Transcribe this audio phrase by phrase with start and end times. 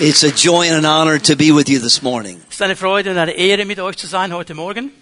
[0.00, 2.40] It's a joy and an honor to be with you this morning.
[2.48, 4.92] Es ist eine Freude und eine Ehre, mit euch zu sein heute Morgen.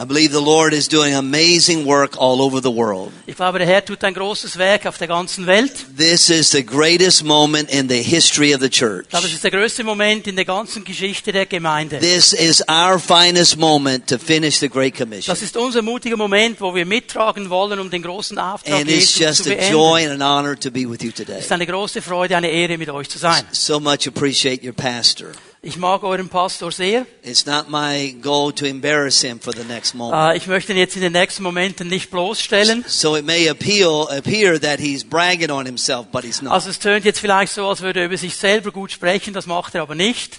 [0.00, 3.10] I believe the Lord is doing amazing work all over the world.
[3.26, 5.72] Ich glaube, der Herr tut ein großes Werk auf der ganzen Welt.
[5.96, 9.06] This is the greatest moment in the history of the church.
[9.06, 11.98] Ich glaube, es ist der größte Moment in der ganzen Geschichte der Gemeinde.
[11.98, 15.32] This is our finest moment to finish the Great Commission.
[15.32, 19.18] Das ist unser mutiger Moment, wo wir mittragen wollen, um den großen Auftrag And it's
[19.18, 21.38] Jesus zu just a joy and an honor to be with you today.
[21.38, 23.42] Es ist eine große Freude, eine Ehre, mit euch zu sein.
[23.50, 25.32] So much appreciate your pastor.
[25.60, 27.04] Ich mag euren Pastor sehr.
[27.24, 30.34] It's not my goal to embarrass him for the next moment.
[30.34, 32.84] Äh, Ich möchte ihn jetzt in den nächsten Momenten nicht bloßstellen.
[32.86, 36.52] So it may appeal, appear that he's bragging on himself, but he's not.
[36.52, 39.46] Also es tönt jetzt vielleicht so, als würde er über sich selber gut sprechen, das
[39.46, 40.38] macht er aber nicht.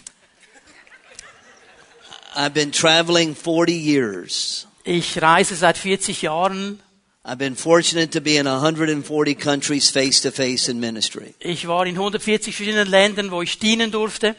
[2.34, 4.67] I've been traveling 40 years.
[4.86, 6.80] Ich reise seit 40 Jahren.
[7.26, 11.34] I've been fortunate to be in 140 countries face to face in ministry.
[11.40, 14.36] Ich war in 140 verschiedenen Ländern, wo ich dienen durfte.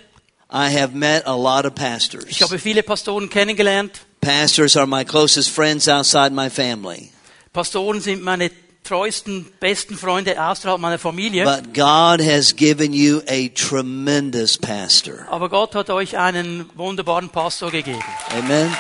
[0.52, 2.24] I have met a lot of pastors.
[2.28, 4.00] Ich habe viele Pastoren kennengelernt.
[4.20, 7.12] Pastors are my closest friends outside my family.
[7.52, 8.50] Pastoren sind meine
[8.83, 11.44] treuesten, besten Freunde außerhalb meiner Familie.
[11.44, 15.27] But God has given you a tremendous pastor.
[15.30, 18.03] Aber Gott hat euch einen wunderbaren Pastor gegeben.
[18.36, 18.77] Amen.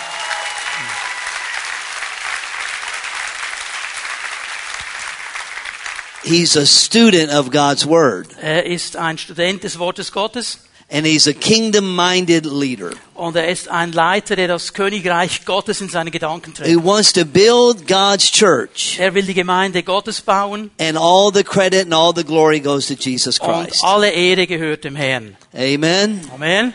[6.24, 10.58] He's a student of God's Word, Er ist ein Student des Wortes Gottes
[10.90, 15.80] and he's a kingdom minded leader und er ist ein Leiter, der das Königreich Gottes
[15.80, 16.84] in seine Gedanken trägt.
[16.84, 21.84] wants to build God's church, Er will die Gemeinde Gottes bauen and all the credit
[21.84, 23.84] and all the glory goes to Jesus und Christ.
[23.84, 25.36] alle Ehre gehört dem Herrn.
[25.54, 26.20] Amen.
[26.34, 26.74] Amen.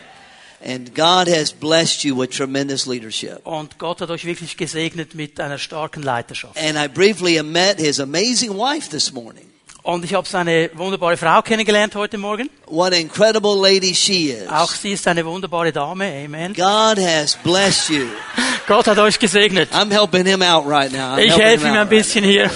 [0.67, 3.41] And God has blessed you with tremendous leadership.
[3.45, 6.57] Und Gott hat euch wirklich gesegnet mit einer starken Leiterschaft.
[6.57, 9.45] And I briefly met his amazing wife this morning.
[9.85, 12.49] Und ich habe seine wunderbare Frau kennengelernt heute Morgen.
[12.65, 14.49] What an incredible lady she is.
[14.49, 16.23] Auch sie ist eine wunderbare Dame.
[16.25, 16.53] Amen.
[16.55, 18.05] God has blessed you.
[18.67, 19.71] Gott hat euch gesegnet.
[19.73, 21.15] I'm helping him out right now.
[21.17, 22.49] I'm Ich helfe ihm ein bisschen hier.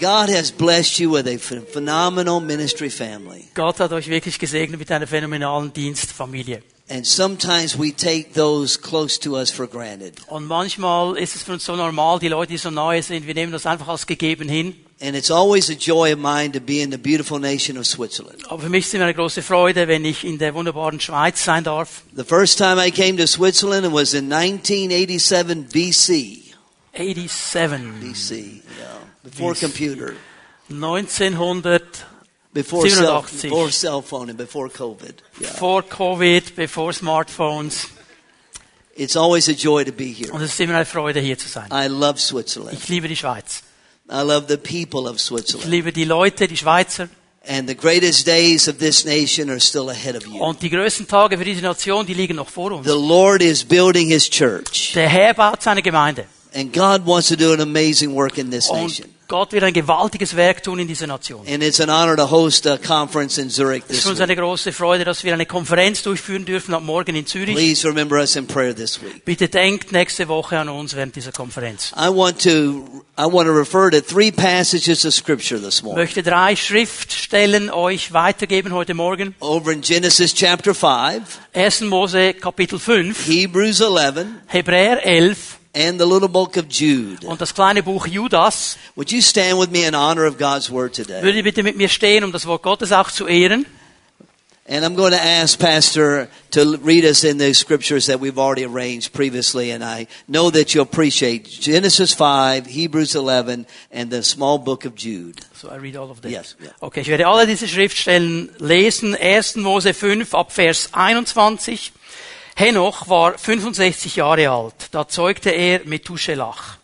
[0.00, 3.44] God has blessed you with a ph- phenomenal ministry family.
[3.54, 6.64] Gott hat euch wirklich gesegnet mit einer phänomenalen Dienstfamilie.
[6.90, 10.14] And sometimes we take those close to us for granted.
[10.26, 13.34] Und manchmal ist es für uns so normal, die Leute, die so nahe sind, wir
[13.34, 14.74] nehmen das einfach als gegeben hin.
[15.00, 18.44] And it's always a joy of mine to be in the beautiful nation of Switzerland.
[18.48, 21.62] Aber für mich ist immer eine große Freude, wenn ich in der wunderbaren Schweiz sein
[21.62, 22.02] darf.
[22.16, 26.48] The first time I came to Switzerland it was in 1987 BC.
[26.96, 28.00] 87.
[28.02, 28.86] BC, yeah.
[29.22, 29.60] Before BC.
[29.60, 30.16] computer.
[30.68, 31.82] 1900,
[32.52, 33.42] Before cell, 87.
[33.50, 35.14] before cell phone and before COVID.
[35.40, 35.50] Yeah.
[35.50, 37.88] vor Covid, bevor Smartphones.
[38.96, 40.32] It's always a joy to be here.
[40.32, 41.68] Und es ist immer eine Freude, hier zu sein.
[41.70, 42.72] I love Switzerland.
[42.76, 43.62] Ich liebe die Schweiz.
[44.10, 45.70] I love the people of Ich Switzerland.
[45.70, 47.08] liebe die Leute, die Schweizer.
[47.46, 50.38] And the greatest days of this nation are still ahead of you.
[50.42, 52.86] Und die größten Tage für diese Nation, die liegen noch vor uns.
[52.86, 54.92] The Lord is building His church.
[54.94, 56.26] Der Herr baut seine Gemeinde.
[56.54, 59.08] And God wants to do an amazing work in this Und nation.
[59.28, 61.46] Gott wird ein gewaltiges Werk tun in dieser Nation.
[61.46, 64.34] And it's an honor to host a conference in Zurich Es ist this uns eine
[64.34, 67.54] große Freude, dass wir eine Konferenz durchführen dürfen ab morgen in Zürich.
[67.54, 69.26] Please remember us in prayer this week.
[69.26, 71.92] Bitte denkt nächste Woche an uns während dieser Konferenz.
[71.94, 76.02] I want to I want to refer to three passages of scripture this morning.
[76.04, 79.34] möchte drei Schriftstellen euch weitergeben heute Morgen.
[79.40, 81.20] Over in Genesis chapter 5,
[81.52, 81.82] 1.
[81.82, 87.24] Mose Kapitel 5, Hebrews 11, Hebräer 11 and the little book of Jude.
[87.24, 88.76] und das kleine Buch Judas.
[88.96, 91.22] Would you stand with me in honor of God's word today?
[91.22, 93.64] Würde bitte mit mir stehen, um das Wort Gottes auch zu ehren?
[94.70, 98.66] And I'm going to ask Pastor to read us in the scriptures that we've already
[98.66, 104.58] arranged previously, and I know that you'll appreciate Genesis 5, Hebrews 11, and the small
[104.58, 105.40] book of Jude.
[105.54, 106.32] So I read all of them.
[106.32, 106.72] Yes, yeah.
[106.82, 109.14] Okay, ich werde alle diese Schriftstellen lesen.
[109.14, 109.56] 1.
[109.56, 111.92] Mose 5 ab Vers 21.
[112.60, 114.88] Henoch war 65 Jahre alt.
[114.90, 116.78] Da zeugte er Methuselach.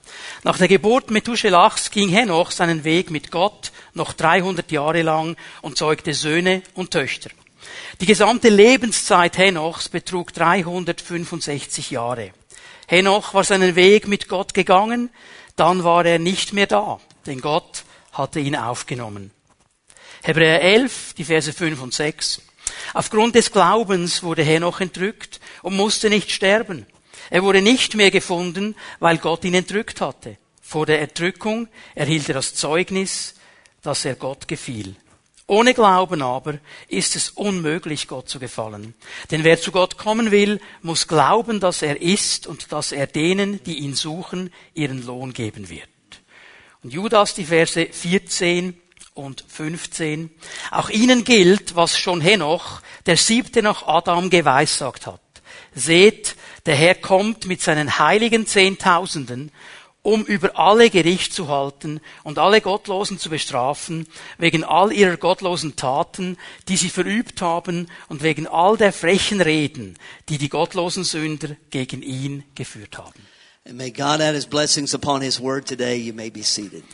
[0.45, 5.77] Nach der Geburt Methuselachs ging Henoch seinen Weg mit Gott noch 300 Jahre lang und
[5.77, 7.31] zeugte Söhne und Töchter.
[8.01, 12.31] Die gesamte Lebenszeit Henochs betrug 365 Jahre.
[12.87, 15.11] Henoch war seinen Weg mit Gott gegangen,
[15.57, 17.83] dann war er nicht mehr da, denn Gott
[18.13, 19.33] hatte ihn aufgenommen.
[20.23, 22.43] Hebräer 11, die Verse 5 und 6.
[22.93, 26.87] Aufgrund des Glaubens wurde Henoch entrückt und musste nicht sterben.
[27.31, 30.37] Er wurde nicht mehr gefunden, weil Gott ihn entrückt hatte.
[30.61, 33.35] Vor der Entrückung erhielt er das Zeugnis,
[33.83, 34.97] dass er Gott gefiel.
[35.47, 38.95] Ohne Glauben aber ist es unmöglich, Gott zu gefallen.
[39.31, 43.63] Denn wer zu Gott kommen will, muss glauben, dass er ist und dass er denen,
[43.65, 45.89] die ihn suchen, ihren Lohn geben wird.
[46.83, 48.81] Und Judas die Verse 14
[49.15, 50.31] und 15.
[50.71, 55.21] Auch ihnen gilt, was schon Henoch, der siebte nach Adam geweissagt hat.
[55.75, 59.51] Seht, der Herr kommt mit seinen heiligen Zehntausenden,
[60.03, 64.07] um über alle Gericht zu halten und alle Gottlosen zu bestrafen,
[64.37, 66.37] wegen all ihrer gottlosen Taten,
[66.69, 69.97] die sie verübt haben, und wegen all der frechen Reden,
[70.29, 73.27] die die gottlosen Sünder gegen ihn geführt haben.
[73.67, 75.97] And may God add his blessings upon his word today.
[75.97, 76.85] You may be seated.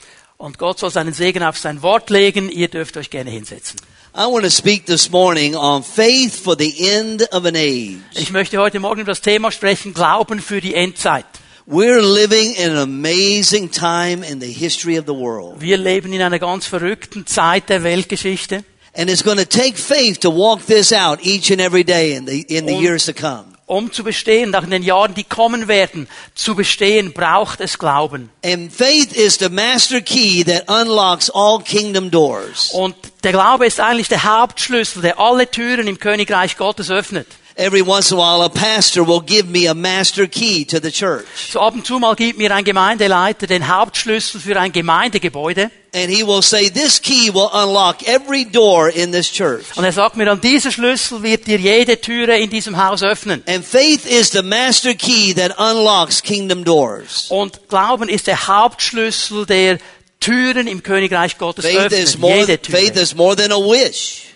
[0.41, 2.49] Und Gott soll seinen Segen auf sein Wort legen.
[2.49, 3.79] Ihr dürft euch gerne hinsetzen.
[4.17, 7.99] I want to speak this morning on faith for the end of an age.
[8.15, 11.27] Ich möchte heute Morgen über das Thema sprechen, Glauben für die Endzeit.
[11.67, 15.61] We're living in an amazing time in the history of the world.
[15.61, 18.65] Wir leben in einer ganz verrückten Zeit der Weltgeschichte.
[18.95, 22.27] And it's going to take faith to walk this out each and every day in
[22.27, 23.50] the, in the years to come.
[23.71, 28.29] Um zu bestehen, auch in den Jahren, die kommen werden, zu bestehen, braucht es Glauben.
[28.45, 32.71] And faith is the master key that unlocks all kingdom doors.
[32.73, 37.29] Und der Glaube ist eigentlich der Hauptschlüssel, der alle Türen im Königreich Gottes öffnet.
[37.61, 40.91] Every once in a while, a pastor will give me a master key to the
[40.91, 41.27] church.
[41.53, 46.09] So ab und zu mal gibt mir ein Gemeindeleiter den Hauptschlüssel für ein Gemeindegebäude And
[46.09, 49.77] he will say, this key will unlock every door in this church.
[49.77, 53.43] und er sagt mir dann, dieser Schlüssel wird dir jede Türe in diesem Haus öffnen.
[53.47, 57.27] And faith is the master key that unlocks kingdom doors.
[57.29, 59.79] Und Glauben ist der Hauptschlüssel, der
[60.21, 64.30] Türen im Königreich Gottes Faith is more, Jede faith is more than a wish.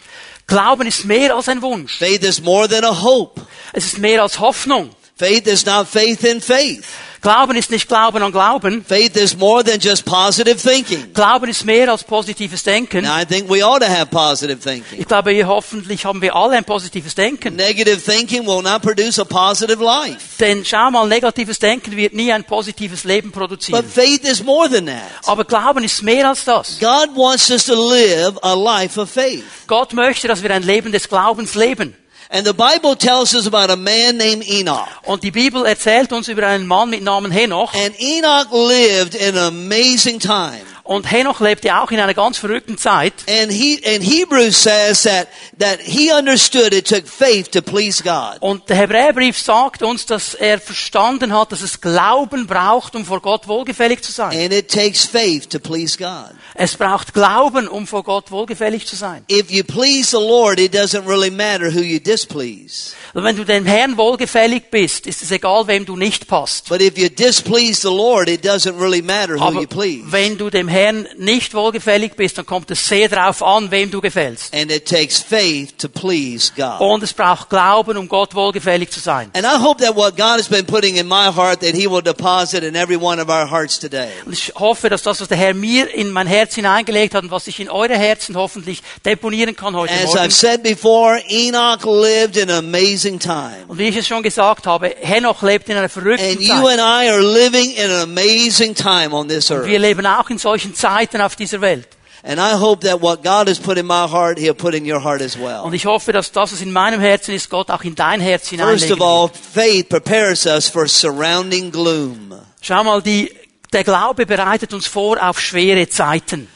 [0.47, 1.97] Glauben ist mehr als ein Wunsch.
[1.99, 3.41] Faith is more than a hope.
[3.73, 4.91] Es ist mehr als Hoffnung.
[5.17, 6.85] Faith is not faith in faith.
[7.25, 8.85] Glauben ist nicht Glauben an Glauben.
[8.87, 11.11] Faith is more than just positive thinking.
[11.15, 13.03] Glauben ist mehr als positives Denken.
[13.03, 15.01] Now I think we ought to have positive thinking.
[15.01, 17.57] Ich glaube, hier hoffentlich haben wir alle ein positives Denken.
[17.57, 20.37] Negative thinking will not produce a positive life.
[20.39, 23.85] Denn schau mal, negatives Denken wird nie ein positives Leben But produzieren.
[23.89, 25.01] faith is more than that.
[25.25, 26.79] Aber Glauben ist mehr als das.
[26.79, 29.45] God wants us to live a life of faith.
[29.67, 31.97] Gott möchte, dass wir ein Leben des Glaubens leben.
[32.35, 34.89] And the Bible tells us about a man named Enoch.
[35.05, 37.73] Und die Bibel erzählt uns über einen Mann mit Namen Henoch.
[37.75, 40.74] And Enoch lived in an amazing time.
[40.85, 43.15] Und Henoch lebte auch in einer ganz verrückten Zeit.
[43.27, 45.29] And he, and Hebrews says that,
[45.59, 48.37] that he understood it took faith to please God.
[48.41, 53.23] Und der Hebräerbrief sagt uns, dass er verstanden hat, dass es Glauben braucht, um vor
[53.23, 54.39] Gott wohlgefällig zu sein.
[54.39, 56.37] And it takes faith to please God.
[56.53, 59.25] Es braucht Glauben, um vor Gott wohlgefällig zu sein.
[59.31, 62.95] If you please the Lord, it doesn't really matter who you displease.
[63.15, 66.69] Und wenn du dem Herrn wohlgefällig bist, ist es egal, wem du nicht passt.
[66.69, 70.03] But if you displease the Lord, it doesn't really matter who Aber you please.
[70.11, 74.01] wenn du dem Herrn nicht wohlgefällig bist, dann kommt es sehr darauf an, wem du
[74.01, 74.53] gefällst.
[74.53, 76.81] And it takes faith to please God.
[76.81, 79.31] Und es braucht Glauben, um Gott wohlgefällig zu sein.
[79.33, 82.03] And I hope that what God has been putting in my heart, that He will
[82.03, 84.09] deposit in every one of our hearts today.
[84.27, 87.31] Und ich hoffe, dass das, was der Herr mir in mein Herz hineingelegt hat und
[87.31, 90.19] was ich in eure Herzen hoffentlich deponieren kann heute As Morgen.
[90.19, 93.04] I've said before, Enoch lived an amazing.
[93.05, 96.79] Und wie ich es schon gesagt habe, Henoch lebt in einer verrückten And you Zeit.
[96.79, 100.75] and I are living in an amazing time on this Wir leben auch in solchen
[100.75, 101.89] Zeiten auf dieser Welt.
[102.27, 104.99] And I hope that what God has put in my heart, He'll put in your
[105.03, 105.61] heart as well.
[105.63, 108.49] Und ich hoffe, dass das, was in meinem Herzen ist, Gott auch in dein Herz
[108.49, 112.33] First hineinlegen of all, faith prepares us for surrounding gloom.
[112.63, 113.31] Schau mal, die,
[113.75, 116.49] der Glaube bereitet uns vor auf schwere Zeiten.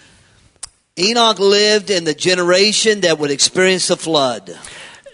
[0.96, 4.50] Enoch lived in the generation that would experience the flood.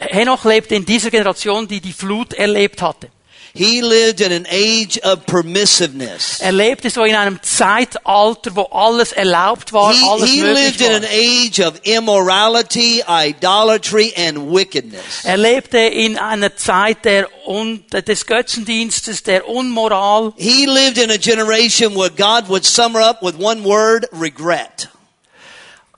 [0.08, 3.08] Henoch lebte in dieser Generation, die die Flut erlebt hatte.
[3.56, 6.40] He lived in an age of permissiveness.
[6.40, 10.80] Er lebte so in einem Zeitalter, wo alles erlaubt war, He, alles he möglich lived
[10.80, 11.08] in an war.
[11.12, 15.24] age of immorality, idolatry, and wickedness.
[15.24, 20.32] Er lebte in einer Zeit der Un des Götzendienstes, der Unmoral.
[20.36, 24.88] He lived in a generation where God would sum her up with one word, regret.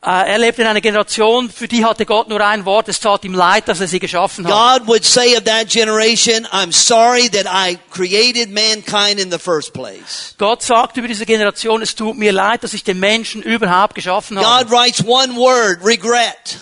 [0.06, 3.24] Äh, Er lebte in einer Generation, für die hatte Gott nur ein Wort, es tat
[3.24, 4.80] ihm leid, dass er sie geschaffen hat.
[4.80, 9.72] God would say of that generation, I'm sorry that I created mankind in the first
[9.72, 10.34] place.
[10.38, 14.36] Gott sagt über diese Generation, es tut mir leid, dass ich den Menschen überhaupt geschaffen
[14.36, 14.70] God habe.
[14.70, 16.58] writes one word, regret.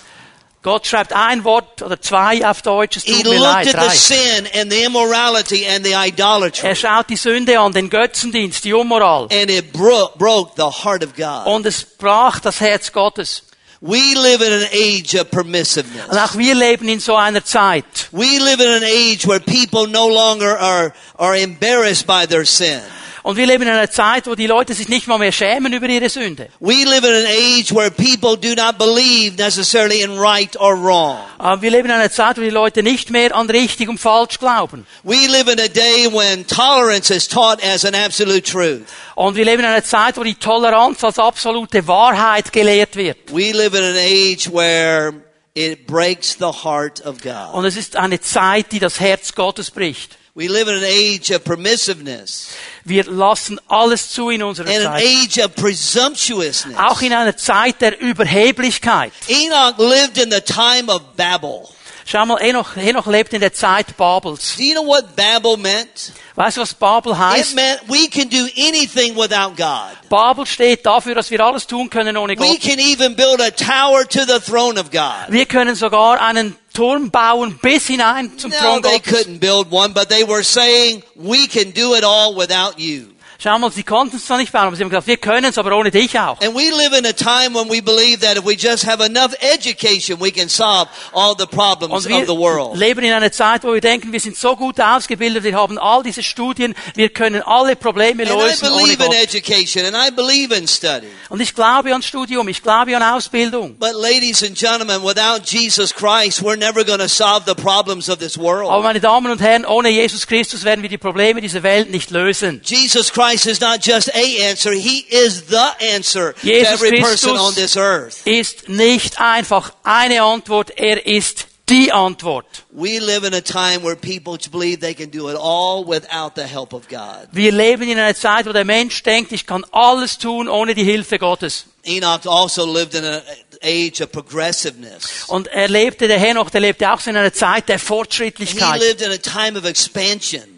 [0.65, 3.87] Gott schreibt ein Wort oder zwei auf Deutsch, es He mir looked leid, at the
[3.87, 3.95] drei.
[3.95, 6.67] sin and the immorality and the idolatry.
[6.67, 9.29] Er schaut die Sünde an, den Götzendienst, die Unmoral.
[9.31, 11.47] And it broke, broke the heart of God.
[11.47, 13.43] Und es brach das Herz Gottes.
[13.83, 16.09] We live in an age of permissiveness.
[16.09, 17.85] Und auch wir leben in so einer Zeit.
[18.13, 22.81] We live in an age where people no longer are, are embarrassed by their sin.
[23.25, 25.89] Und wir leben in einer Zeit, wo die Leute sich nicht mal mehr schämen über
[25.89, 26.51] ihre Sünde.
[26.61, 31.17] We live in an age where people do not believe necessarily in right or wrong.
[31.39, 34.39] Aber wir leben in einer Zeit, wo die Leute nicht mehr an richtig und falsch
[34.39, 34.87] glauben.
[35.05, 38.83] We live in a day when tolerance is taught as an absolute truth.
[39.15, 43.17] Und wir leben in einer Zeit, wo die Toleranz als absolute Wahrheit gelehrt wird.
[43.33, 45.15] We live in an age where
[45.55, 47.55] it breaks the heart of God.
[47.55, 50.19] Und es ist eine Zeit, die das Herz Gottes bricht.
[50.37, 52.49] We live in an age of permissiveness
[52.85, 55.05] Wir lassen alles zu in unserer an Zeit.
[55.05, 56.77] age of presumptuousness.
[56.77, 59.13] Auch in einer Zeit der Überheblichkeit.
[59.29, 61.69] Enoch lived in the time of Babel.
[62.07, 64.57] Schau mal, Enoch, Enoch lebt in der Zeit Babels.
[64.57, 66.13] Do you know what Babel meant?
[66.35, 67.55] Weißt du, was Babel It heißt?
[67.55, 69.97] meant we can do anything without God.
[70.11, 72.61] Babel steht dafür, dass wir alles tun können ohne We Gott.
[72.61, 75.29] can even build a tower to the throne of God.
[75.29, 79.93] Wir können sogar einen Turm bauen bis hinein zum No, Thron they couldn't build one,
[79.93, 83.14] but they were saying, we can do it all without you.
[83.45, 85.59] Schau mal, sie konnten es zwar nicht bauen, aber sie haben gesagt, wir können es,
[85.59, 86.41] aber ohne dich auch.
[86.41, 89.35] And we live in a time when we believe that if we just have enough
[89.41, 92.75] education, we can solve all the problems of the world.
[92.75, 96.03] leben in einer Zeit, wo wir denken, wir sind so gut ausgebildet, wir haben all
[96.03, 100.51] diese Studien, wir können alle Probleme And I lösen believe in education and I believe
[100.57, 101.09] in study.
[101.29, 103.77] Und ich glaube an Studium, ich glaube an Ausbildung.
[103.79, 108.17] But ladies and gentlemen, without Jesus Christ, we're never going to solve the problems of
[108.21, 108.83] this Aber world.
[108.85, 112.63] meine Damen und Herren, ohne Jesus Christus werden wir die Probleme dieser Welt nicht lösen.
[112.65, 117.37] Jesus Christ is not just a answer, He is the answer to Jesus every person
[117.37, 118.27] on this earth.
[118.27, 122.47] Ist nicht einfach eine Antwort, er ist die Antwort.
[122.71, 126.47] We live in a time where people believe they can do it all without the
[126.47, 127.29] help of God.
[127.33, 130.85] Wir leben in einer Zeit, wo der Mensch denkt, ich kann alles tun ohne die
[130.85, 131.67] Hilfe Gottes.
[131.85, 133.23] Enoch also lived in an
[133.63, 135.25] age of progressiveness.
[135.27, 138.81] Und er lebte, der Henoch, der lebte auch in einer Zeit der Fortschrittlichkeit.
[138.81, 140.54] He lived in a time of expansion.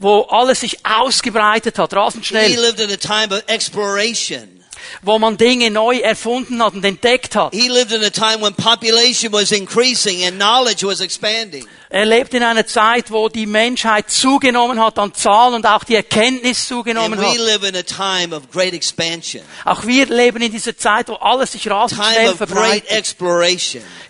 [0.00, 4.60] Wo alles sich ausgebreitet hat, rasend He schnell, lived in a time of exploration.
[5.02, 7.54] wo man Dinge neu erfunden hat und entdeckt hat.
[7.54, 11.66] He lived in a time when population was increasing and knowledge was expanding.
[11.90, 15.96] Er lebt in einer Zeit, wo die Menschheit zugenommen hat an Zahl und auch die
[15.96, 17.36] Erkenntnis zugenommen we hat.
[17.36, 19.42] live in a time of great expansion.
[19.64, 23.16] Auch wir leben in dieser Zeit, wo alles sich rasend Time schnell verbreitet.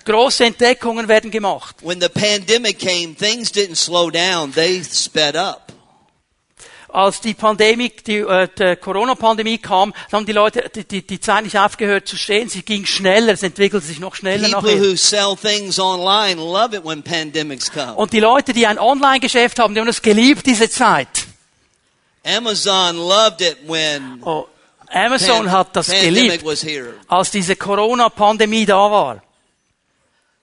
[0.05, 1.77] Große Entdeckungen werden gemacht.
[1.83, 5.73] When the pandemic came, things didn't slow down, they sped up.
[6.93, 11.45] Als die Pandemie, die, äh, die Corona-Pandemie kam, haben die Leute die, die, die Zeit
[11.45, 12.49] nicht aufgehört zu stehen.
[12.49, 14.91] Sie ging schneller, es entwickelte sich noch schneller People nachher.
[14.91, 17.95] who sell things online love it when pandemics come.
[17.95, 21.09] Und die Leute, die ein Online-Geschäft haben, die haben es geliebt, diese Zeit.
[22.25, 24.47] Amazon loved it when Oh,
[24.93, 29.23] Amazon pan- hat das pandemic geliebt, als diese Corona-Pandemie da war.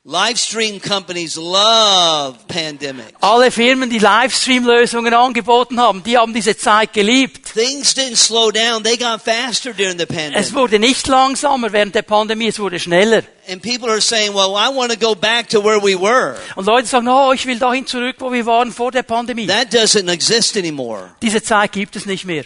[0.09, 3.11] Live stream companies love pandemics.
[3.19, 7.53] Alle Firmen, die Livestream-Lösungen angeboten haben, die haben diese Zeit geliebt.
[7.53, 10.55] Things didn't slow down, they got faster during the Es pandemic.
[10.55, 13.23] wurde nicht langsamer während der Pandemie, es wurde schneller.
[13.49, 16.37] And people are saying, well, I want to go back to where we were.
[16.55, 19.47] Und Leute sagen, oh, ich will dahin zurück, wo wir waren vor der Pandemie.
[19.47, 21.09] That doesn't exist anymore.
[21.21, 22.45] Diese Zeit gibt es nicht mehr.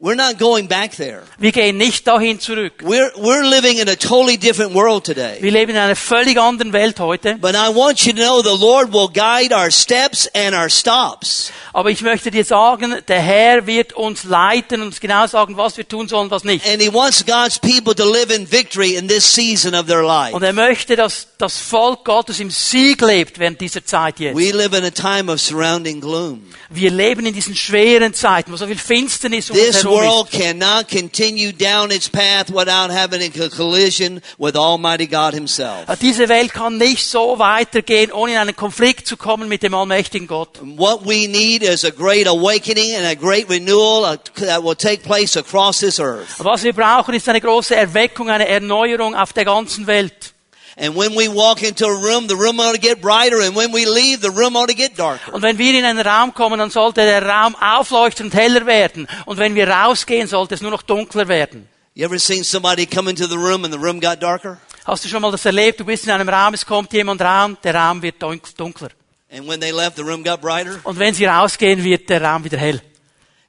[0.00, 1.24] We're not going back there.
[1.38, 2.84] Wir gehen nicht dahin zurück.
[2.84, 5.38] We're, we're living in a totally different world today.
[5.40, 7.36] Wir leben in einer völlig anderen Welt heute.
[7.40, 11.50] But I want you to know the Lord will guide our steps and our stops.
[11.72, 15.76] Aber ich möchte dir sagen, der Herr wird uns leiten und uns genau sagen, was
[15.76, 16.64] wir tun sollen, was nicht.
[16.64, 20.32] And He wants God's people to live in victory in this season of their life.
[20.32, 24.36] Und er möchte, dass das Volk Gottes im Sieg lebt während dieser Zeit jetzt.
[24.36, 26.44] We live in a time of surrounding gloom.
[26.70, 30.88] Wir leben in diesen schweren Zeiten, wo so viel Finsternis um uns herum world cannot
[30.88, 35.86] continue down its path without having a collision with Almighty God Himself.
[36.00, 40.26] Diese Welt kann nicht so weitergehen, ohne in einen Konflikt zu kommen mit dem allmächtigen
[40.26, 40.58] Gott.
[40.62, 45.02] What we need is a great awakening and a great renewal uh, that will take
[45.02, 46.38] place across this earth.
[46.38, 50.34] Was wir brauchen, ist eine große Erweckung, eine Erneuerung auf der ganzen Welt.
[50.80, 53.72] And when we walk into a room, the room ought to get brighter, and when
[53.72, 55.32] we leave, the room ought to get darker.
[55.34, 59.08] Und wenn wir in einen Raum kommen, dann sollte der Raum aufleuchten und heller werden.
[59.26, 61.66] Und wenn wir rausgehen, sollte es nur noch dunkler werden.
[61.94, 64.58] You ever seen somebody come into the room and the room got darker?
[64.86, 65.80] Hast du schon mal das erlebt?
[65.80, 68.90] Du bist in einem Raum, es kommt jemand rein, der Raum wird dunk- dunkler.
[69.30, 70.78] And when they left, the room got brighter?
[70.84, 72.80] Und wenn sie rausgehen, wird der Raum wieder hell.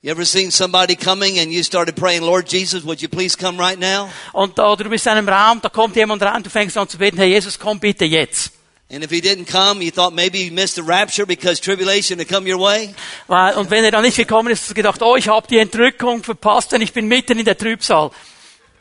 [0.02, 3.58] You ever seen somebody coming and you started praying, Lord Jesus, would you please come
[3.60, 4.10] right now?
[4.32, 6.98] Und da, du bist in einem Raum, da kommt jemand rein, du fängst an zu
[6.98, 8.54] beten, Herr Jesus, komm bitte jetzt.
[8.90, 12.30] And if he didn't come, you thought maybe you missed the rapture because tribulation had
[12.30, 12.96] come your way?
[13.28, 15.58] Weil- Und wenn er dann nicht gekommen ist, hast du gedacht, oh, ich habe die
[15.58, 18.12] Entrückung verpasst, denn ich bin mitten in der Trübsal.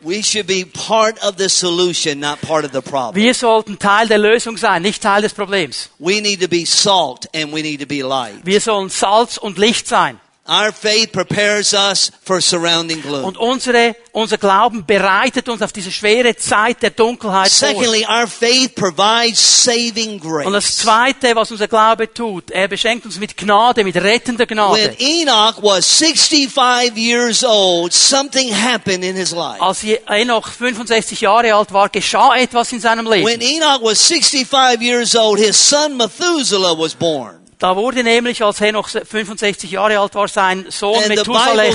[0.01, 3.17] We should be part of the solution, not part of the problem.
[3.17, 5.91] Wir sollten Teil der Lösung sein, nicht Teil des Problems.
[5.99, 8.37] We need to be salt and we need to be light.
[8.45, 10.21] Wir sollen Salz und Licht sein.
[10.49, 13.25] Our faith prepares us for surrounding gloom.
[13.25, 17.69] Und unsere, unser Glauben bereitet uns auf diese schwere Zeit der Dunkelheit vor.
[17.69, 20.79] Secondly, our faith provides saving Und das grace.
[20.79, 24.97] Zweite, was unser Glaube tut, er beschenkt uns mit Gnade, mit rettender When Gnade.
[24.99, 29.61] Enoch was 65 years old, something happened in his life.
[29.61, 33.43] Als Enoch 65 Jahre alt war, geschah etwas in seinem When Leben.
[33.43, 37.38] Enoch was 65 years old, his son Methuselah was born.
[37.59, 41.75] Da wurde nämlich, als Henoch 65 Jahre alt war, sein Sohn And Methuselah geboren.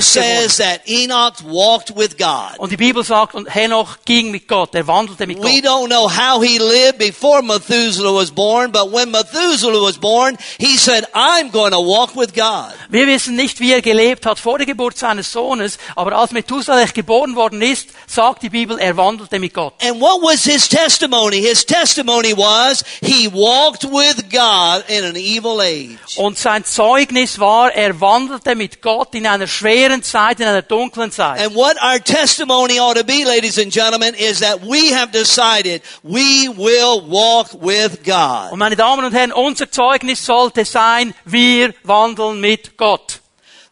[2.56, 5.64] Und die Bibel sagt, und Henoch ging mit Gott, er wandelte mit We Gott.
[5.64, 10.78] don't know how he lived before Methuselah was born, but when Methuselah was born, he
[10.78, 12.72] said, I'm going to walk with God.
[12.88, 16.86] Wir wissen nicht, wie er gelebt hat vor der Geburt seines Sohnes, aber als Methuselah
[16.86, 19.74] geboren worden ist, sagt die Bibel, er wandelte mit Gott.
[19.82, 21.42] And what was his testimony?
[21.42, 25.73] His testimony was he walked with God in an evil age.
[26.16, 31.10] Und sein Zeugnis war, er wandelte mit Gott in einer schweren Zeit, in einer dunklen
[31.10, 31.40] Zeit.
[31.40, 35.82] And what our testimony ought to be, ladies and gentlemen, is that we have decided
[36.02, 38.52] we will walk with God.
[38.52, 43.20] Und meine Damen und Herren, unser Zeugnis sollte sein, wir wandeln mit Gott.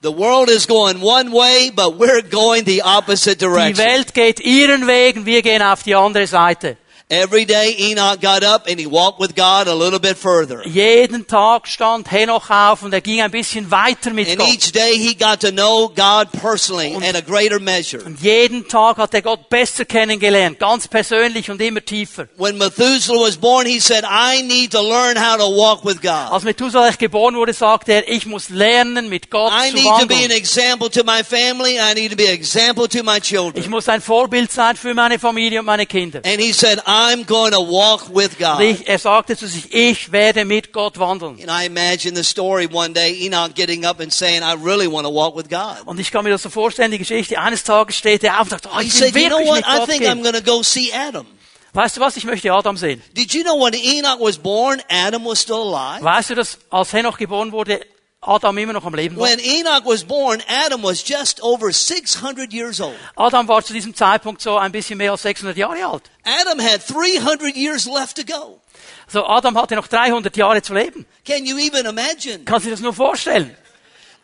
[0.03, 3.79] The world is going one way, but we're going the opposite Die direction.
[3.79, 6.77] Welt geht ihren Weg wir gehen auf die andere Seite.
[7.13, 10.67] Every day Enoch got up and he walked with God a little bit further.
[10.67, 14.49] Jeden Tag stand Henoch auf und er ging ein bisschen weiter mit And Gott.
[14.49, 18.03] each day he got to know God personally in a greater measure.
[18.03, 22.29] Und jeden Tag hat er Gott besser kennengelernt, ganz persönlich und immer tiefer.
[22.39, 26.33] When Methuselah was born, he said, I need to learn how to walk with God.
[26.33, 30.07] Als Methuselah geboren wurde, sagte er, ich muss lernen, mit Gott I zu need to
[30.07, 31.77] be an example to my family.
[31.79, 33.57] I need to be an example to my children.
[33.63, 36.23] Ich muss ein Vorbild sein für meine Familie und meine Kinder.
[36.25, 38.61] And he said, I'm going to walk with God.
[38.87, 41.39] er sagte zu sich, ich werde mit Gott wandeln.
[41.41, 45.07] And I imagine the story one day, Enoch getting up and saying, I really want
[45.07, 45.87] to walk with God.
[45.87, 48.51] Und ich kann mir das so vorstellen, die Geschichte, eines Tages steht er auf und
[48.51, 49.57] sagt, oh, ich will said, you know wirklich what?
[49.57, 50.23] mit I Gott think I'm gehen.
[50.23, 51.27] going to go see Adam.
[51.75, 53.03] Weißt du was, ich möchte Adam sehen.
[53.17, 56.05] Did you know when Enoch was born, Adam was still alive?
[56.05, 57.81] Weißt du, dass als Henoch geboren wurde,
[58.25, 59.29] Adam immer noch am Leben war?
[59.29, 62.95] When Enoch was born, Adam was just over 600 years old.
[63.17, 66.05] Adam war zu diesem Zeitpunkt so ein bisschen mehr als 600 Jahre alt.
[66.25, 68.61] Adam had 300 years left to go.
[69.09, 71.05] So Adam hatte noch 300 Jahre zu leben.
[71.27, 72.45] Can you even imagine?
[72.45, 73.57] Kannst du dir das nur vorstellen?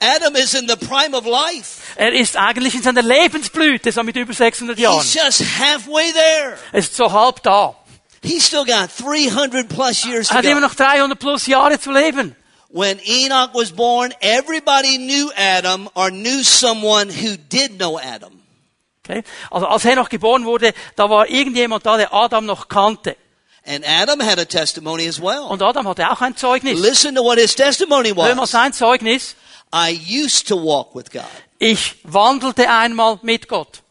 [0.00, 1.82] Adam is in the prime of life.
[1.96, 5.02] Er ist eigentlich in seiner Lebensblüte, so mit über 600 Jahren.
[5.02, 6.56] He's just halfway there.
[6.70, 7.74] Er ist so halb da.
[8.22, 12.37] He's still got 300 plus years Er hat immer noch 300 plus Jahre zu leben.
[12.70, 18.42] When Enoch was born, everybody knew Adam or knew someone who did know Adam.
[19.04, 19.22] Okay?
[19.50, 23.16] Also als er Henoch geboren wurde, da war irgendjemand da, der Adam noch kannte.
[23.64, 25.40] And Adam had a testimony as well.
[25.48, 26.78] Und Adam hatte auch ein Zeugnis.
[26.78, 28.50] Listen to what his testimony Hör mal was.
[28.50, 29.35] sein Zeugnis.
[29.72, 31.24] I used to walk with God.
[31.59, 33.83] Ich wandelte einmal mit Gott.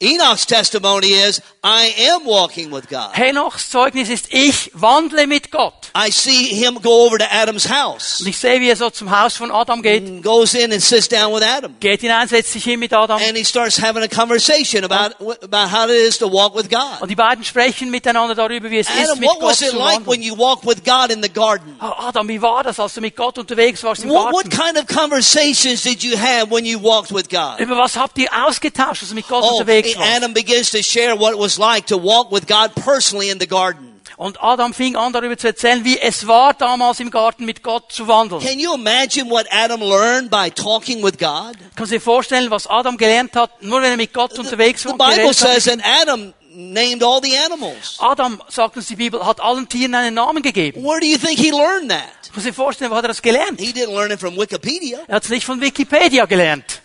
[0.00, 3.12] Enoch's testimony is, I am walking with God.
[3.12, 5.83] Henochs Zeugnis ist, ich wandle mit Gott.
[5.96, 8.18] I see him go over to Adam's house.
[8.20, 10.04] Und ich sehe, wie er so zum Haus von Adam geht.
[10.04, 11.76] and goes in and sits down with Adam.
[11.78, 13.20] Geht hinein, setzt sich hin mit Adam.
[13.22, 17.00] And he starts having a conversation about, about how it is to walk with God.
[17.00, 19.70] Und die beiden sprechen miteinander darüber, wie es ist, Adam, mit what Gott was it
[19.70, 21.76] zu like when you walked with God in the garden?
[21.80, 24.76] Oh, Adam, wie war das, als du mit Gott unterwegs warst im What, what kind
[24.76, 27.60] of conversations did you have when you walked with God?
[27.60, 30.10] Über was habt ihr ausgetauscht, als du mit Gott Oh, unterwegs warst?
[30.16, 33.46] Adam begins to share what it was like to walk with God personally in the
[33.46, 33.93] garden.
[34.16, 37.90] Und Adam fing an, darüber zu erzählen, wie es war, damals im Garten mit Gott
[37.90, 38.40] zu wandeln.
[38.40, 41.56] Can you imagine what Adam learned by talking with God?
[41.74, 44.90] Kannst du dir vorstellen, was Adam gelernt hat, nur wenn er mit Gott unterwegs The
[44.90, 44.92] war?
[44.92, 45.62] und Bible geredet hat?
[45.62, 47.96] says that Adam named all the animals.
[47.98, 50.84] Adam, sagt uns die Bibel, hat allen Tieren einen Namen gegeben.
[50.84, 52.02] Where do you think he learned that?
[52.32, 53.60] Kannst du dir vorstellen, wo hat er das gelernt?
[53.60, 55.00] He didn't learn it from Wikipedia.
[55.08, 56.80] Er hat es nicht von Wikipedia gelernt.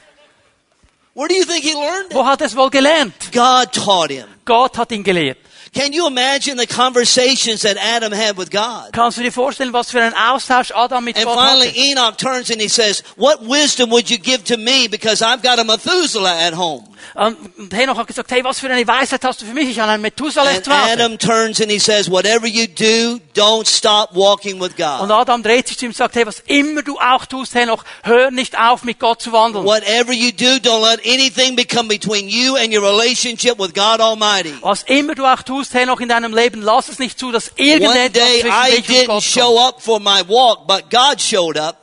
[1.14, 2.16] Where do you think he learned it?
[2.16, 3.14] Wo hat er es wohl gelernt?
[3.32, 4.26] God taught him.
[4.46, 5.38] Gott hat ihn gelehrt.
[5.74, 8.92] Can you imagine the conversations that Adam had with God?
[8.92, 11.80] Kannst du dir vorstellen, was für einen Austausch Adam mit And Gott finally, hatte?
[11.80, 15.60] Enoch turns and he says, What wisdom would you give to me because I've got
[15.60, 16.86] a Methuselah at home?
[17.16, 19.70] Um, und Henoch hat gesagt, hey, was für eine Weisheit hast du für mich?
[19.70, 20.92] Ich habe einen Methuselah And zu Hause.
[20.94, 25.02] Adam turns and he says, Whatever you do, don't stop walking with God.
[25.02, 25.12] Und.
[25.12, 28.32] Adam dreht sich zu ihm und sagt, hey, was immer du auch tust, Henoch, hör
[28.32, 29.66] nicht auf, mit Gott zu wandeln.
[29.66, 34.54] Whatever you do, don't let anything become between you and your relationship with God Almighty.
[34.62, 38.40] Was immer du auch tust, Henoch, in deinem Leben, lass es nicht zu, dass irgendetwas
[38.40, 41.80] zwischen dich und Gott show up for my walk, but God showed up.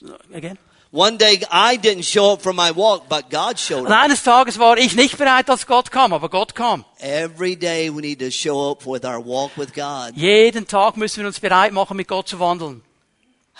[0.00, 0.34] kommt.
[0.34, 0.58] Again.
[0.92, 4.58] One day I didn't show up for my walk, but God showed Und eines Tages
[4.58, 6.84] war ich nicht bereit, als Gott kam, aber Gott kam.
[6.98, 10.16] Every day we need to show up with our walk with God.
[10.16, 12.82] Jeden Tag müssen wir uns bereit machen, mit Gott zu wandeln.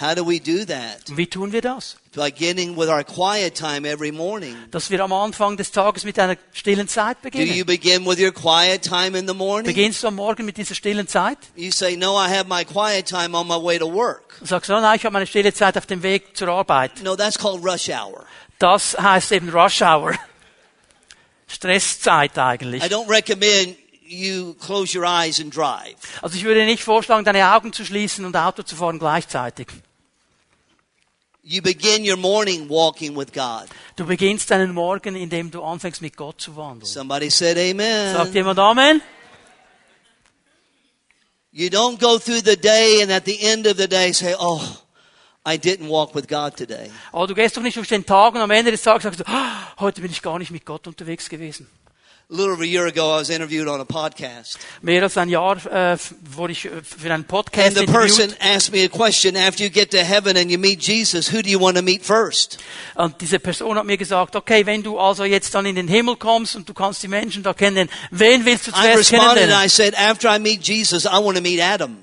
[0.00, 1.08] How do we do that?
[1.08, 1.98] Und wie tun wir das?
[2.14, 4.56] By getting with our quiet time every morning.
[4.72, 7.66] Dass wir am Anfang des Tages mit einer stillen Zeit Do you beginnen.
[7.66, 9.64] begin with your quiet time in the morning?
[9.66, 11.38] Beginnst du am Morgen mit dieser stillen Zeit?
[11.54, 14.38] You say, no, I have my quiet time on my way to work.
[14.40, 17.00] Du sagst, oh nein, ich habe meine stille Zeit auf dem Weg zur Arbeit.
[17.04, 18.24] No, that's called rush hour.
[18.58, 20.14] Das heißt eben Rush Hour.
[21.46, 22.84] Stresszeit eigentlich.
[22.84, 25.94] I don't recommend you close your eyes and drive.
[26.22, 29.68] Also ich würde nicht vorschlagen, deine Augen zu schließen und Auto zu fahren gleichzeitig.
[31.42, 33.66] You begin your morning walking with God.
[33.96, 36.84] Du beginnst deinen Morgen, indem du anfängst mit Gott zu wandeln.
[36.84, 38.14] Somebody said amen.
[38.14, 39.00] Sagt jemand Amen?
[41.52, 44.60] You don't go through the day and at the end of the day say, oh,
[45.44, 46.90] I didn't walk with God today.
[47.10, 49.24] Aber du gehst doch nicht durch den Tag und am Ende des Tages sagst du,
[49.26, 51.66] "Ah, heute bin ich gar nicht mit Gott unterwegs gewesen.
[52.30, 54.56] A little over a year ago, I was interviewed on a podcast.
[54.82, 55.98] Mehr als ein Jahr äh,
[56.32, 59.36] wurde ich äh, für einen Podcast And the person asked me a question.
[59.36, 62.06] After you get to heaven and you meet Jesus, who do you want to meet
[62.06, 62.58] first?
[62.94, 66.14] Und diese Person hat mir gesagt, okay, wenn du also jetzt dann in den Himmel
[66.14, 69.36] kommst und du kannst die Menschen da kennen, wen willst du zuerst I responded and
[69.36, 69.66] kennenlernen?
[69.66, 71.96] I said, after I meet Jesus, I want to meet Adam.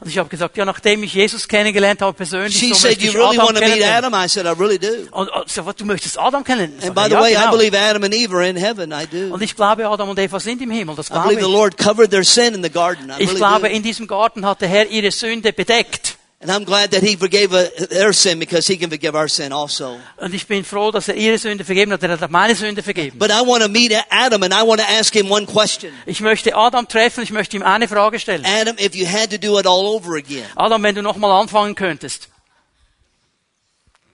[0.00, 3.04] Und ich habe gesagt, ja, nachdem ich Jesus kennengelernt habe persönlich, She so said, möchte
[3.04, 4.14] you ich really Adam want to meet kennenlernen.
[4.14, 4.24] Adam?
[4.24, 4.88] I said, I really do.
[5.12, 6.76] Und, und so, was, du möchtest Adam kennenlernen?
[6.76, 7.50] And Sag by ich, the ja, way, I genau.
[7.52, 8.92] believe Adam and Eve are in heaven.
[8.92, 9.34] I do.
[9.34, 11.56] Und ich glaube, Adam und Eva sind im Himmel, das I glaube believe the ich.
[11.56, 13.10] Lord covered their sin in the garden.
[13.10, 13.74] I Ich really glaube, do.
[13.74, 16.16] in diesem Garten hat der Herr ihre Sünde bedeckt.
[16.42, 19.52] And I'm glad that He forgave uh, their sin because He can forgive our sin
[19.52, 20.00] also.
[20.16, 22.02] Und ich bin froh, dass er ihre Sünde vergeben hat.
[22.02, 23.16] Er hat auch meine Sünde vergeben.
[23.16, 25.92] But I want to meet Adam and I want to ask him one question.
[26.04, 28.44] Ich möchte Adam treffen, ich möchte ihm eine Frage stellen.
[28.44, 31.76] Adam, if you had to do it all over again, Adam, wenn du nochmal anfangen
[31.76, 32.28] könntest,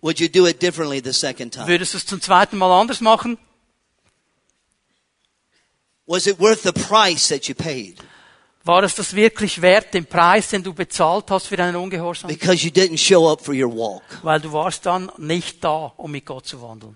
[0.03, 1.67] would you do it differently the second time?
[1.67, 3.39] würdest du es zum zweiten Mal anders machen?
[6.07, 7.97] Was it worth the price that you paid?
[8.69, 12.29] War es das wirklich wert, den Preis, den du bezahlt hast für deinen Ungehorsam?
[12.29, 14.03] Because you didn't show up for your walk.
[14.23, 16.95] Weil du warst dann nicht da, um mit Gott zu wandeln.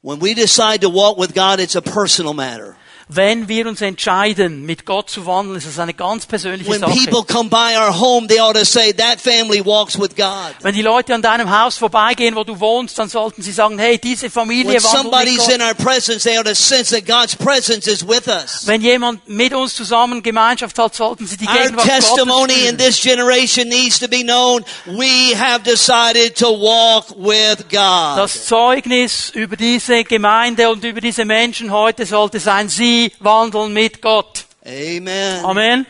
[0.00, 2.76] When we decide to walk with God, it's a personal matter.
[3.10, 6.92] Wenn wir uns entscheiden, mit Gott zu wandeln, ist es eine ganz persönliche When Sache.
[6.92, 10.54] people come by our home, they ought to say, that family walks with God.
[10.60, 13.98] Wenn die Leute an deinem Haus vorbeigehen, wo du wohnst, dann sollten sie sagen, hey,
[13.98, 15.54] diese Familie When wandelt mit Gott.
[15.54, 18.66] in our presence, they ought to sense that God's presence is with us.
[18.66, 22.76] Wenn jemand mit uns zusammen Gemeinschaft hat, sollten sie die Our Gegenwart testimony Gottes in
[22.76, 24.62] this generation needs to be known.
[24.84, 28.18] We have decided to walk with God.
[28.18, 34.00] Das Zeugnis über diese Gemeinde und über diese Menschen heute sollte sein, sie wandeln mit
[34.00, 34.44] Gott.
[34.66, 35.44] Amen.
[35.44, 35.86] Amen.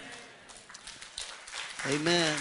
[1.86, 2.34] Amen.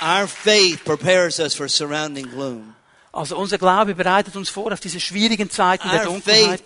[0.00, 2.71] Our faith prepares us for surrounding gloom.
[3.14, 6.62] Also unser Glaube bereitet uns vor auf diese schwierigen Zeiten der Dunkelheit.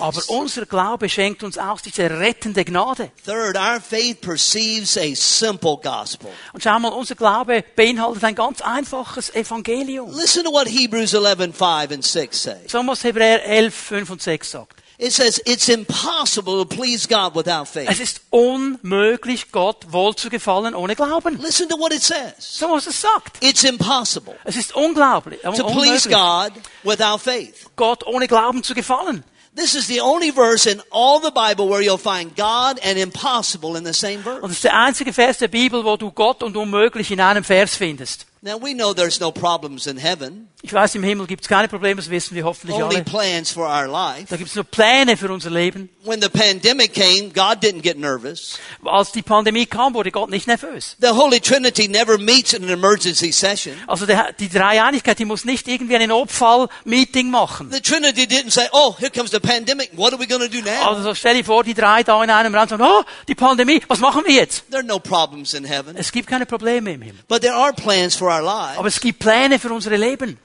[0.00, 3.10] Aber unser Glaube schenkt uns auch diese rettende Gnade.
[3.24, 6.28] Third, our faith perceives a simple gospel.
[6.52, 10.14] Und schau mal, unser Glaube beinhaltet ein ganz einfaches Evangelium.
[10.14, 12.56] Listen to what Hebrews 11, 5 and 6 say.
[12.66, 14.81] So was Hebräer 11, 5 und 6 sagt.
[15.04, 18.00] It says, it's impossible to please God without Es faith.
[18.00, 21.40] ist unmöglich, Gott wohl zu gefallen ohne Glauben.
[21.42, 22.34] Listen to what it says.
[22.38, 23.42] So was es sagt.
[23.42, 26.52] It's impossible Es ist unglaublich, to please God
[26.84, 27.66] without faith.
[27.74, 29.24] Gott ohne Glauben zu gefallen.
[29.56, 33.76] This is the only verse in all the Bible where you'll find God and impossible
[33.76, 34.46] in the same Und verse.
[34.46, 37.74] es ist der einzige Vers der Bibel, wo du Gott und unmöglich in einem Vers
[37.76, 38.26] findest.
[38.44, 41.66] Now we know there's no problems in heaven, Ich weiß, im Himmel gibt es keine
[41.68, 43.04] Probleme, das wissen wir hoffentlich only alle.
[43.04, 44.26] plans for our life.
[44.28, 45.88] Da gibt es nur Pläne für unser Leben.
[46.04, 48.58] When the pandemic came, God didn't get nervous.
[48.84, 50.96] Als die Pandemie kam, wurde Gott nicht nervös.
[51.00, 53.74] The Holy Trinity never meets in an emergency session.
[53.86, 57.70] Also der, die Dreieinigkeit, die muss nicht irgendwie ein Notfall-Meeting machen.
[57.70, 59.90] The Trinity didn't say, oh, here comes the pandemic.
[59.96, 60.88] What are we going to do now?
[60.88, 64.00] Also stell dir vor, die drei da in einem Raum sagen, oh, die Pandemie, was
[64.00, 64.64] machen wir jetzt?
[64.70, 65.96] There are no problems in heaven.
[65.96, 67.22] Es gibt keine Probleme im Himmel.
[67.28, 68.31] But there are plans for.
[68.76, 70.38] Aber es gibt Pläne für unsere Leben.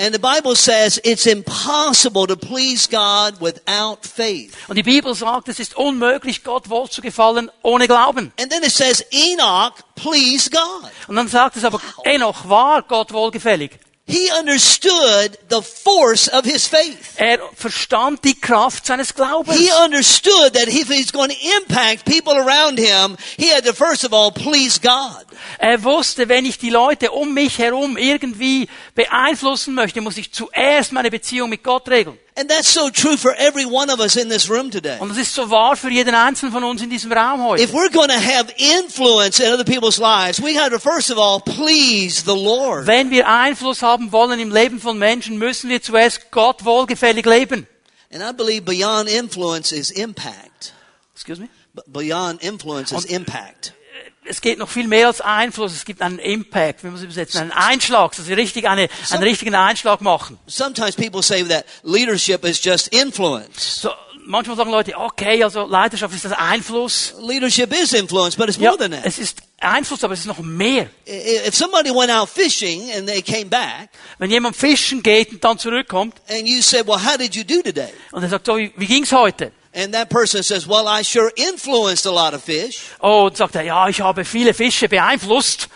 [0.00, 4.52] And the Bible says it's impossible to please God without faith.
[4.66, 8.32] Und die Bibel sagt, es ist unmöglich, Gott wohl zu gefallen ohne Glauben.
[8.40, 10.90] And then it says Enoch pleased God.
[11.06, 13.78] Und dann sagt es aber, Enoch war Gott wohlgefällig.
[14.06, 17.16] He understood the force of his faith.
[17.20, 19.56] Er verstand die Kraft seines Glaubens.
[19.56, 24.04] He understood that if he's going to impact people around him, he had to first
[24.04, 25.24] of all please God.
[25.58, 30.92] Er wusste, wenn ich die Leute um mich herum irgendwie beeinflussen möchte, muss ich zuerst
[30.92, 32.18] meine Beziehung mit Gott regeln.
[32.34, 34.98] And that's so true for every one of us in this room today.
[35.00, 37.62] Und das ist so wahr für jeden Einzelnen von uns in diesem Raum heute.
[37.62, 41.18] If we're going to have influence in other people's lives, we have to first of
[41.18, 42.86] all please the Lord.
[42.86, 47.66] Wenn wir Einfluss haben wollen im Leben von Menschen, müssen wir zuerst Gott wohlgefällig leben.
[48.10, 50.72] And I believe beyond influence is impact.
[51.14, 51.48] Excuse me?
[51.86, 53.74] Beyond influence is impact.
[54.24, 57.40] Es geht noch viel mehr als Einfluss, es gibt einen Impact, wie man es übersetzen,
[57.40, 60.38] einen Einschlag, dass sie richtig eine, einen richtigen Einschlag machen.
[60.46, 63.80] Sometimes people say that leadership is just influence.
[63.82, 63.90] So,
[64.24, 67.14] manchmal sagen Leute, okay, also Leidenschaft ist das Einfluss.
[67.20, 69.00] Leadership is influence, but it's Ja, more than that.
[69.04, 70.88] es ist Einfluss, aber es ist noch mehr.
[71.04, 75.58] If somebody went out fishing and they came back Wenn jemand fischen geht und dann
[75.58, 77.88] zurückkommt and you said, well, how did you do today?
[78.12, 79.50] und er sagt, so, wie, wie ging's heute?
[79.74, 82.90] And that person says, well, I sure influenced a lot of fish.
[83.00, 85.68] Oh, und sagt er, ja, ich habe viele Fische beeinflusst.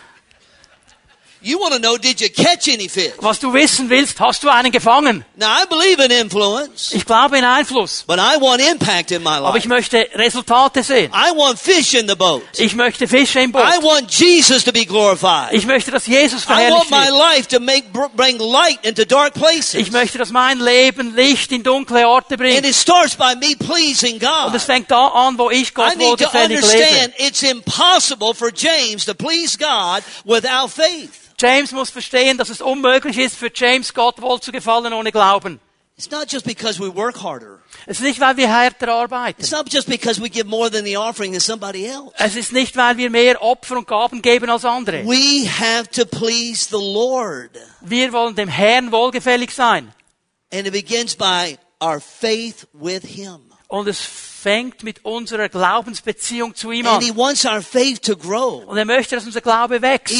[1.47, 3.13] You want to know, did you catch any fish?
[3.21, 5.25] Was du wissen willst, hast du einen gefangen?
[5.37, 8.03] Now, I believe in influence, Ich glaube in Einfluss.
[8.05, 9.45] but I want impact in my life.
[9.45, 11.13] Aber ich möchte Resultate sehen.
[11.15, 12.43] I want fish in the boat.
[12.57, 13.63] Ich möchte Fische im Boot.
[13.63, 15.53] I want Jesus to be glorified.
[15.53, 17.37] Ich möchte, dass Jesus I want verherrlicht my wird.
[17.37, 17.85] life to make
[18.17, 19.75] bring light into dark places.
[19.75, 22.67] Ich möchte, dass mein Leben Licht in dunkle Orte And bringt.
[22.67, 24.49] it starts by me pleasing God.
[24.49, 27.29] Und es fängt da an, wo ich I Gott need to understand lebe.
[27.29, 31.11] it's impossible for James to please God without faith.
[31.39, 35.61] James muss verstehen, dass es unmöglich ist, für James Gott wohl zu gefallen ohne Glauben.
[35.99, 37.61] It's not just because we work harder.
[37.87, 39.41] Es ist nicht, weil wir härter arbeiten.
[39.41, 42.13] It's not just because we give more than the offering than somebody else.
[42.19, 45.07] Es ist nicht, weil wir mehr Opfer und Gaben geben als andere.
[45.07, 47.51] We have to please the Lord.
[47.81, 49.91] Wir wollen dem Herrn wohlgefällig sein.
[50.53, 53.41] And it begins by our faith with Him.
[53.69, 54.01] Und es
[54.47, 57.03] fängt mit unserer Glaubensbeziehung zu ihm an.
[57.03, 60.15] Und er möchte, dass unser Glaube wächst.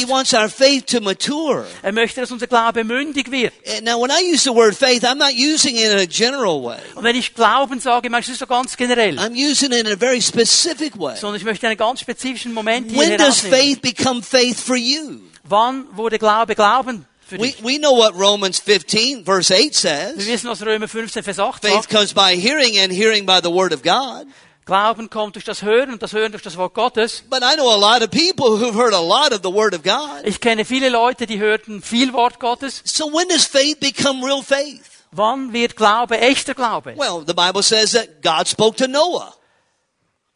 [1.81, 3.53] Er möchte, dass unser Glaube mündig wird.
[3.83, 6.77] Now, when I use the word faith, I'm not using it in a general way.
[6.95, 9.17] Und wenn ich Glauben sage, meine ich es so ganz generell.
[9.17, 11.15] I'm using it in a very specific way.
[11.15, 15.21] Sondern ich möchte einen ganz spezifischen Moment hier When does faith become faith for you?
[15.45, 20.27] Wann wurde Glaube Glauben We, we know what Romans 15 verse 8 Wir says.
[20.27, 21.89] wissen, was Römer 15, Vers 8 Faith sagt.
[21.89, 24.27] comes by hearing and hearing by the word of God.
[24.65, 27.23] Glauben kommt durch das Hören und das Hören durch das Wort Gottes.
[27.29, 29.81] But I know a lot of people who've heard a lot of the word of
[29.83, 30.25] God.
[30.25, 32.81] Ich kenne viele Leute, die hörten viel Wort Gottes.
[32.83, 35.05] So when does faith become real faith?
[35.11, 36.95] Wann wird Glaube echter Glaube?
[36.97, 39.33] Well, the Bible says that God spoke to Noah.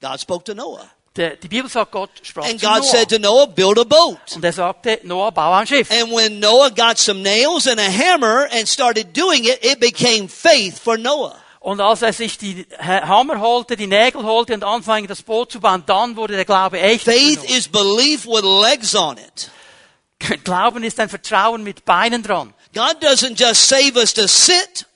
[0.02, 0.90] God spoke to Noah.
[1.18, 2.84] Die Bibel sagt, Gott sprach And zu God Noah.
[2.84, 4.18] said to Noah, build a boat.
[4.34, 5.92] Und er sagte, Noah, bau ein Schiff.
[5.92, 10.30] And when Noah got some nails and a hammer and started doing it, it became
[10.30, 11.36] faith for Noah.
[11.60, 15.60] Und als er sich die Hammer holte, die Nägel holte und anfing, das Boot zu
[15.60, 17.04] bauen, dann wurde der Glaube echt.
[17.04, 19.52] Faith is belief with legs on it.
[20.44, 22.54] Glauben ist ein Vertrauen mit Beinen dran.
[22.74, 24.88] God doesn't just save us to sit.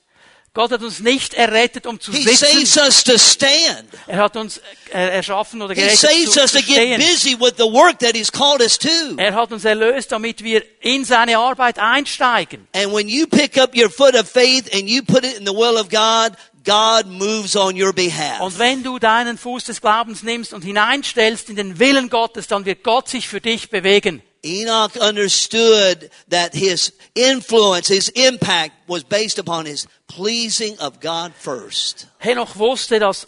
[0.55, 2.79] Gott hat uns nicht errettet, um zu He saves sitzen.
[2.79, 3.89] us to stand.
[4.07, 6.97] Er hat uns erschaffen oder gerettet zu, stehen.
[6.97, 8.87] busy with the work that He's called us to.
[9.17, 12.67] Er hat uns erlöst, damit wir in seine Arbeit einsteigen.
[12.73, 15.53] And when you pick up your foot of faith and you put it in the
[15.53, 18.39] will of God, God moves on your behalf.
[18.39, 22.65] Und wenn du deinen Fuß des Glaubens nimmst und hineinstellst in den Willen Gottes, dann
[22.65, 24.23] wird Gott sich für dich bewegen.
[24.45, 32.07] Enoch understood that his influence, his impact was based upon his pleasing of God first.
[32.19, 33.27] Henoch wusste, dass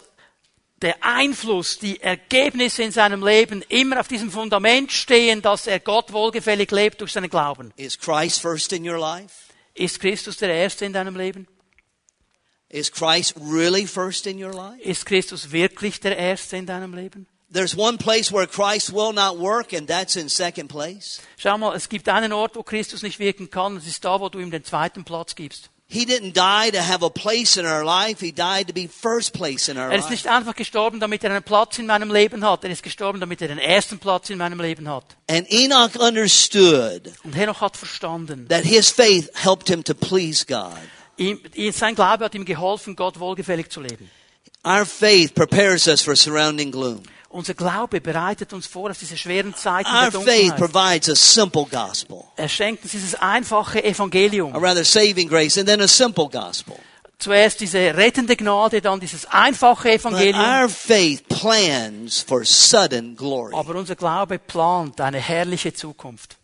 [0.80, 6.12] der Einfluss, die Ergebnisse in seinem Leben immer auf diesem Fundament stehen, dass er Gott
[6.12, 7.72] wohlgefällig lebt durch seinen Glauben.
[7.76, 9.52] Is Christ first in your life?
[9.74, 11.48] Ist Christus der Erste in deinem Leben?
[12.68, 14.80] Is Christ really first in your life?
[14.82, 17.26] Ist Christus wirklich der Erste in deinem Leben?
[17.50, 21.20] There's one place where Christ will not work, and that's in second place.
[21.38, 24.28] Schau mal, es gibt einen Ort, wo Christus nicht wirken kann, es ist da, wo
[24.28, 25.70] du ihm den zweiten Platz gibst.
[25.90, 28.20] He didn't die to have a place in our life.
[28.20, 29.94] He died to be first place in our life.
[29.94, 32.82] Er ist nicht einfach gestorben, damit er einen Platz in meinem Leben hat, er ist
[32.82, 35.16] gestorben, damit er den ersten Platz in meinem Leben hat.
[35.30, 40.76] And Enoch understood Und Henoch hat verstanden, that his faith helped him to please God.
[41.16, 41.40] ihm,
[41.72, 44.10] sein Glaube hat ihm geholfen, Gott wohlgefällig zu leben.
[44.66, 47.02] Our faith prepares us for surrounding gloom.
[47.30, 50.56] Unser Glaube bereitet uns vor auf diese schweren Zeiten Our der faith Dunkelheit.
[50.56, 54.54] provides a simple gospel, Er schenkt uns dieses einfache Evangelium.
[54.54, 56.74] a rather saving grace, and then a simple gospel.
[57.18, 60.40] Zuerst diese rettende Gnade, dann dieses einfache But Evangelium.
[60.40, 63.54] our faith plans for sudden glory.
[63.54, 66.36] Aber unser Glaube plant eine herrliche Zukunft.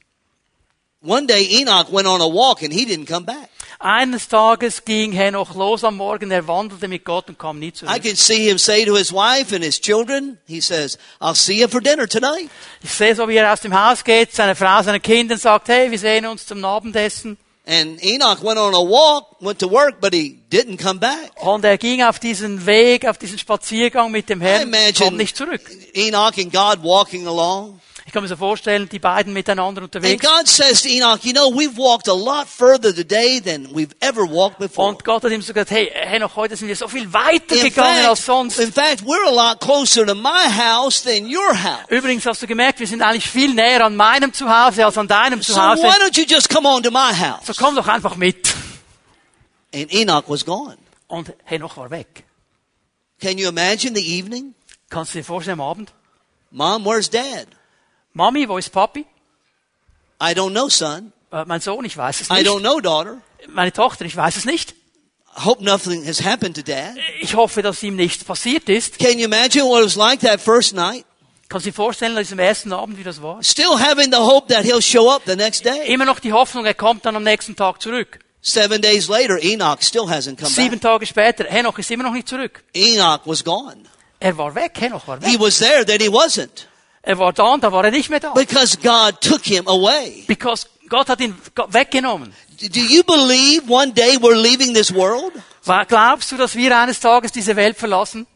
[1.01, 3.49] One day Enoch went on a walk and he didn't come back.
[3.85, 7.73] Eines Tages ging Henoch los am Morgen, er wandelte mit Gott und kam nie I
[7.73, 8.03] zurück.
[8.03, 11.69] can see him say to his wife and his children, he says, I'll see you
[11.69, 12.49] for dinner tonight.
[12.83, 15.91] Ich sehe so, wie er aus dem Haus geht, seine Frau, seine Kinder sagt, hey,
[15.91, 17.37] wir sehen uns zum Abendessen.
[17.67, 21.33] And Enoch went on a walk, went to work, but he didn't come back.
[21.43, 25.37] Und er ging auf diesen Weg, auf diesen Spaziergang mit dem I Herrn, kam nicht
[25.37, 25.61] zurück.
[25.93, 27.81] Enoch and God walking along.
[28.07, 30.21] Ich kann mir so vorstellen, die beiden miteinander And.
[30.21, 34.25] God says to Enoch, you know, we've walked a lot further today than we've ever
[34.27, 34.89] walked before.
[34.91, 37.63] Und Gott hat ihm so gesagt, hey, Henoch, heute sind wir so viel weiter In
[37.63, 38.59] gegangen als fact, sonst.
[38.61, 41.87] in fact, we're a lot closer to my house than your house.
[41.89, 45.41] Übrigens hast du gemerkt, wir sind eigentlich viel näher an meinem Zuhause als an deinem
[45.41, 45.83] So Zuhause.
[45.83, 47.47] why don't you just come on to my house?
[47.47, 48.53] So komm doch einfach mit.
[49.75, 50.77] And Enoch was gone.
[51.09, 52.25] Und Henoch war weg.
[53.19, 54.55] Can you imagine the evening?
[54.91, 55.93] Kannst du dir vorstellen am Abend?
[56.51, 57.47] Mom, where's dad?
[58.15, 59.05] Mami, wo ist Papi?
[60.23, 61.13] I don't know, son.
[61.33, 63.21] Äh, mein Sohn, ich weiß es I don't know, daughter.
[63.49, 64.75] Meine Tochter, ich weiß es nicht.
[65.37, 66.95] I hope nothing has happened to dad.
[67.21, 68.99] Ich hoffe, dass ihm nichts passiert ist.
[69.01, 71.05] Can you imagine what it was like that first night?
[71.49, 73.43] Kannst du dir vorstellen, an diesem ersten Abend, wie das war?
[73.43, 75.93] Still having the hope that he'll show up the next day.
[75.93, 78.21] Immer noch die Hoffnung, er kommt dann am nächsten Tag zurück.
[78.41, 80.83] Seven days later, Enoch still hasn't come Sieben back.
[80.83, 82.63] Tage später, Henoch ist immer noch nicht zurück.
[82.75, 83.83] Enoch was gone.
[84.21, 85.41] Er war weg, Henoch war He weg.
[85.41, 86.67] was there, then he wasn't.
[87.07, 88.33] Er war da und da war er nicht mehr da.
[88.33, 90.25] Because God took him away.
[90.27, 91.35] Because Gott hat ihn
[91.69, 92.33] weggenommen.
[92.61, 95.33] Do you believe one day we're leaving this world?
[95.89, 98.27] Glaubst du, dass wir eines Tages diese Welt verlassen?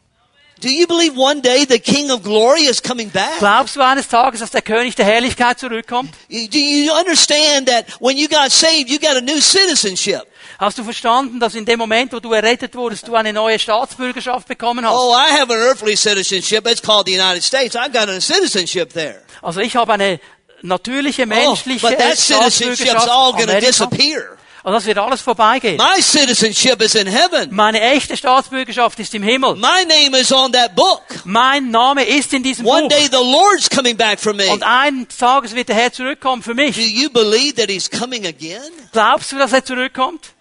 [0.61, 3.39] Do you believe one day the King of Glory is coming back?
[3.39, 6.13] Glaubst du eines Tages, dass der König der Herrlichkeit zurückkommt?
[6.29, 10.27] Do you understand that when you got saved, you got a new citizenship?
[10.59, 14.49] Hast du verstanden, dass in dem Moment, wo du errettet wurdest, du eine neue Staatsbürgerschaft
[14.49, 14.93] bekommen hast?
[14.97, 16.67] Oh, I have an earthly citizenship.
[16.67, 17.77] It's called the United States.
[17.77, 19.23] I've got a citizenship there.
[19.41, 20.19] Also ich habe eine
[20.63, 24.37] natürliche, Oh, menschliche but that citizenship's all going to disappear.
[24.65, 25.77] Und das wird alles vorbeigehen.
[25.77, 27.55] My citizenship is in heaven.
[27.55, 29.55] Meine echte Staatsbürgerschaft ist im Himmel.
[29.55, 31.03] My name is on that book.
[31.25, 32.89] Mein Name ist in diesem One Buch.
[32.89, 34.49] day the Lord's coming back for me.
[34.51, 36.77] Und eines Tages wird der Herr zurückkommen für Do mich.
[36.77, 38.61] you believe that He's coming again?
[38.91, 40.33] Glaubst du, dass er zurückkommt?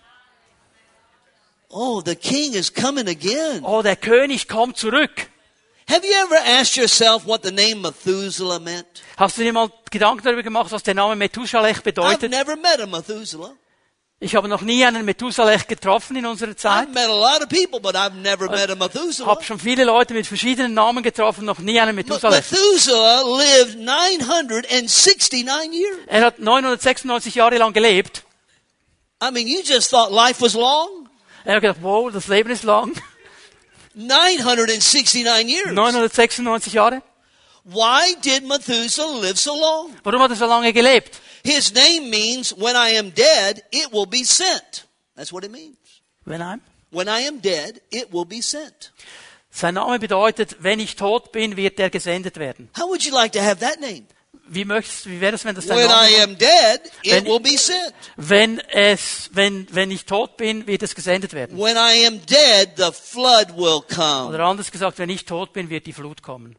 [1.69, 3.63] Oh, the King is coming again.
[3.63, 5.29] Oh, der König kommt zurück.
[5.89, 8.85] Have you ever asked yourself what the name Methuselah meant?
[9.17, 12.29] Hast du dir mal Gedanken darüber gemacht, was der Name Methusalech I've bedeutet?
[12.29, 13.53] never met a Methuselah.
[14.19, 16.87] Ich habe noch nie einen Methusalech getroffen in unserer Zeit.
[16.87, 16.93] I've
[17.95, 19.27] I've a Methuselah.
[19.27, 22.51] habe schon viele Leute mit verschiedenen Namen getroffen, noch nie einen But Methusalech.
[22.51, 25.97] Methuselah lived 969 years.
[26.07, 28.23] Er hat 996 Jahre lang gelebt.
[29.21, 31.06] I mean, you just thought life was long?
[31.47, 32.93] Er hat gedacht, wow, das Leben ist lang.
[33.93, 35.71] 969 years.
[35.71, 37.01] 996 Jahre.
[37.63, 39.95] Why did Methuselah live so long?
[40.03, 41.21] Warum hat er so lange gelebt?
[41.45, 44.87] His name means when I am dead, it will be sent.
[45.15, 45.77] That's what it means.
[46.25, 46.61] Wenn ein?
[46.91, 48.91] When I am dead, it will be sent.
[49.49, 52.69] Sein Name bedeutet, wenn ich tot bin, wird er gesendet werden.
[52.77, 54.05] How would you like to have that name?
[54.49, 56.23] Wie möchtest, wie wäre es, wenn das dein When I wäre?
[56.23, 57.93] am dead, it Wenn- will be sent.
[58.15, 61.57] Wenn es, wenn, wenn ich tot bin, wird es gesendet werden.
[61.57, 64.29] When I am dead, the flood will come.
[64.33, 66.55] Oder anders gesagt, wenn ich tot bin, wird die Flut kommen.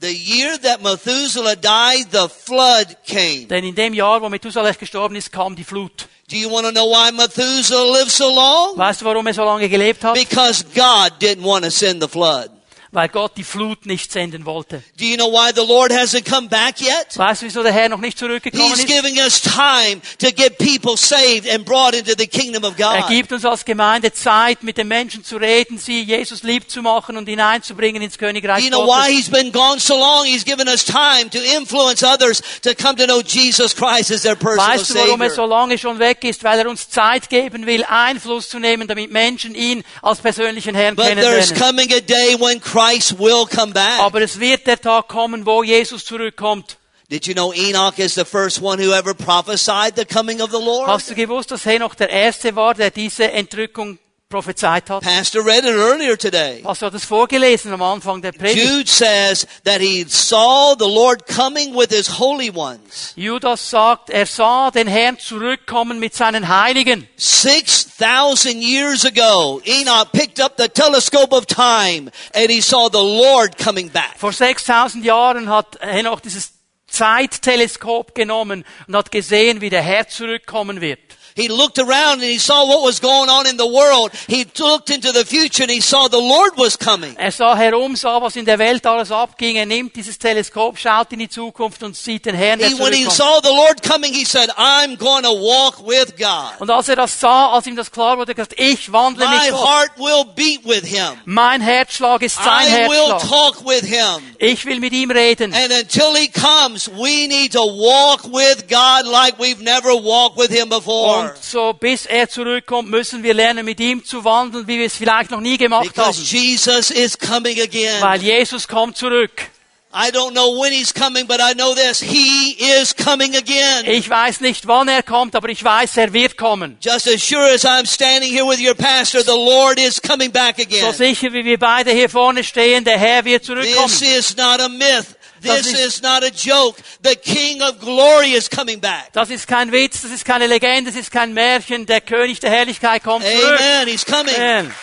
[0.00, 3.46] The year that Methuselah died, the flood came.
[3.46, 6.08] Denn in dem Jahr, wo Methusalech gestorben ist, kam die Flut.
[6.28, 8.76] Do you want to know why Methuselah lived so long?
[8.76, 10.14] Weißt du, warum er so lange gelebt hat?
[10.14, 12.50] Because God didn't want to send the flood.
[12.94, 14.82] Weil Gott die Flut nicht senden wollte.
[14.98, 17.16] Do you know why the Lord hasn't come back yet?
[17.16, 18.86] Weißt du, wieso der Herr noch nicht zurückgekommen He's ist?
[18.86, 23.08] giving us time to get people saved and brought into the kingdom of Er God.
[23.08, 27.16] gibt uns als Gemeinde Zeit, mit den Menschen zu reden, sie Jesus lieb zu machen
[27.16, 29.16] und hineinzubringen ins Königreich You know why Gottes.
[29.16, 30.26] he's been gone so long?
[30.26, 34.36] He's given us time to influence others to come to know Jesus Christ as their
[34.36, 35.48] personal Weißt du, warum er so Savior.
[35.48, 36.44] lange schon weg ist?
[36.44, 40.94] Weil er uns Zeit geben will, Einfluss zu nehmen, damit Menschen ihn als persönlichen Herrn
[40.94, 41.88] But there's kennenlernen.
[41.88, 42.81] coming a day when Christ
[43.18, 44.00] will come back.
[44.00, 46.78] Aber es wird der Tag kommen, wo Jesus zurückkommt.
[47.10, 50.56] Did you know Enoch is the first one who ever prophesied the coming of the
[50.58, 50.88] Lord?
[50.88, 53.98] Hast du gewusst, dass Henoch der Erste war, der diese Entrückung
[54.32, 55.02] prophezeit hat?
[55.02, 56.62] Pastor read it earlier today.
[56.64, 58.66] Hast du das vorgelesen am Anfang der Predigt?
[58.66, 63.12] Jude says that he saw the Lord coming with his holy ones.
[63.14, 67.06] Judas sagt, er sah den Herrn zurückkommen mit seinen Heiligen.
[67.16, 73.58] 6,000 years ago, Enoch picked up the telescope of time and he saw the Lord
[73.58, 74.14] coming back.
[74.16, 76.52] Vor 6000 Jahren hat Henoch dieses
[76.86, 81.00] Zeitteleskop genommen und hat gesehen, wie der Herr zurückkommen wird.
[81.34, 84.12] He looked around and he saw what was going on in the world.
[84.28, 87.16] He looked into the future and he saw the Lord was coming.
[87.18, 89.56] Er sah herum, sah, was in der Welt alles abging.
[89.56, 92.92] Er nimmt dieses Teleskop, schaut in die Zukunft und sieht den Herrn, der He, when
[92.92, 96.60] he saw the Lord coming, he said, I'm going to walk with God.
[96.60, 99.50] Und als er das sah, als ihm das klar wurde, gesagt, ich wandle My mit
[99.50, 99.66] Gott.
[99.66, 101.18] heart will beat with him.
[101.24, 104.22] Mein Herzschlag ist sein I will talk with him.
[104.38, 105.54] Ich will mit ihm reden.
[105.54, 110.50] And until he comes, we need to walk with God like we've never walked with
[110.50, 111.21] him before.
[111.30, 114.96] Und so bis er zurückkommt, müssen wir lernen, mit ihm zu wandeln, wie wir es
[114.96, 116.24] vielleicht noch nie gemacht Because haben.
[116.24, 118.00] Jesus is coming again.
[118.00, 119.50] Weil Jesus kommt zurück.
[119.94, 122.00] I don't know when he's coming, but I know this.
[122.00, 123.84] He is coming again.
[123.84, 126.78] Ich weiß nicht, wann er kommt, aber ich weiß, er wird kommen.
[126.80, 130.56] Just as sure as I'm standing here with your pastor, the Lord is coming back
[130.56, 133.86] So sicher wie wir beide hier vorne stehen, der Herr wird zurückkommen.
[133.86, 135.14] This is not a myth.
[135.42, 136.78] This ist- is not a joke.
[137.02, 139.12] The King of Glory is coming back.
[139.12, 141.86] Das ist kein Witz, das ist keine Legende, das ist kein Märchen.
[141.86, 143.60] Der König der Herrlichkeit kommt zurück.
[143.60, 143.88] Amen.
[143.88, 144.34] He's coming.
[144.34, 144.74] Amen.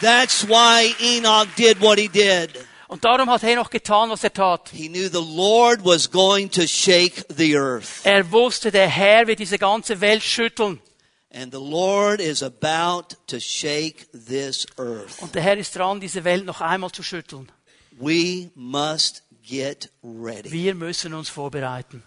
[0.00, 2.50] That's why Enoch did what he did.
[2.88, 4.68] Und darum hat Henoch getan, was er tat.
[4.70, 8.04] He knew the Lord was going to shake the earth.
[8.04, 10.80] Er wusste, der Herr wird diese ganze Welt schütteln.
[11.34, 15.22] And the Lord is about to shake this earth.
[15.22, 17.50] Und der Herr ist dran, diese Welt noch einmal zu schütteln.
[17.98, 20.52] We must get ready.
[20.52, 22.02] Wir müssen uns vorbereiten.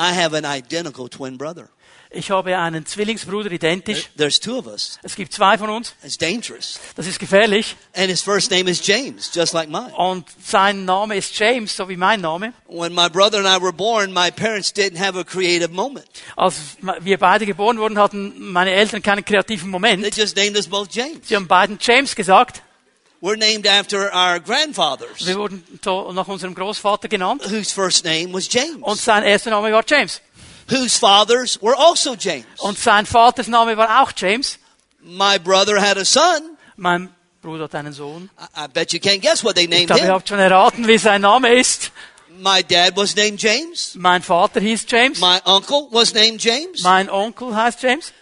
[0.00, 1.68] I have an identical twin brother.
[2.12, 4.10] Ich habe einen Zwillingsbruder identisch.
[4.16, 4.98] There's two of us.
[5.04, 5.94] Es gibt zwei von uns.
[6.02, 6.80] It's dangerous.
[6.96, 7.76] Das ist gefährlich.
[7.94, 9.94] And his first name is James, just like mine.
[9.96, 12.52] Und sein Name ist James, so wie mein Name.
[12.66, 16.06] When my brother and I were born, my parents didn't have a creative moment.
[16.36, 16.56] Als
[17.00, 20.16] wir beide geboren wurden, hatten meine Eltern keinen kreativen They Moment.
[20.16, 21.28] just named us both James.
[21.28, 22.62] Sie haben beiden James gesagt.
[23.22, 27.42] We're named after our grandfathers, Wir wurden nach unserem Großvater genannt.
[27.50, 30.22] whose first name was Und James, sein erster Name war James.
[30.70, 32.46] Whose fathers were also James.
[32.58, 34.58] Und sein Vaters Name war auch James.
[35.02, 36.56] My brother had a son.
[36.76, 37.10] Mein
[37.42, 38.30] Bruder hat einen Sohn.
[38.38, 40.86] I, I bet you can't guess what they Ich named glaube, ihr habt schon erraten,
[40.86, 41.90] wie sein Name ist.
[42.38, 43.94] My dad was named James.
[43.94, 45.20] Mein Vater hieß James.
[45.20, 46.82] My uncle was named James.
[46.82, 48.12] Mein Onkel heißt James.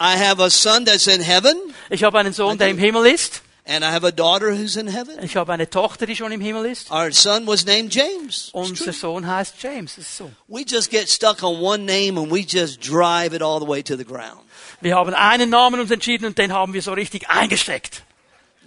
[0.00, 1.56] I have a son that's in heaven,
[1.88, 3.42] Ich habe einen Sohn, der im Himmel ist.
[3.66, 5.22] And I have a daughter who's in heaven.
[5.22, 6.90] Ich habe eine Tochter, die schon im Himmel ist.
[6.90, 8.50] Our son was named James.
[8.52, 8.92] Unser.
[8.92, 9.96] Sohn heißt James.
[9.96, 10.30] Das ist so.
[10.48, 13.82] We just get stuck on one name and we just drive it all the way
[13.82, 14.40] to the ground.
[14.80, 18.02] Wir haben einen Namen uns entschieden und den haben wir so richtig eingesteckt.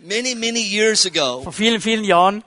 [0.01, 2.43] Many, many years ago, Vor vielen, vielen Jahren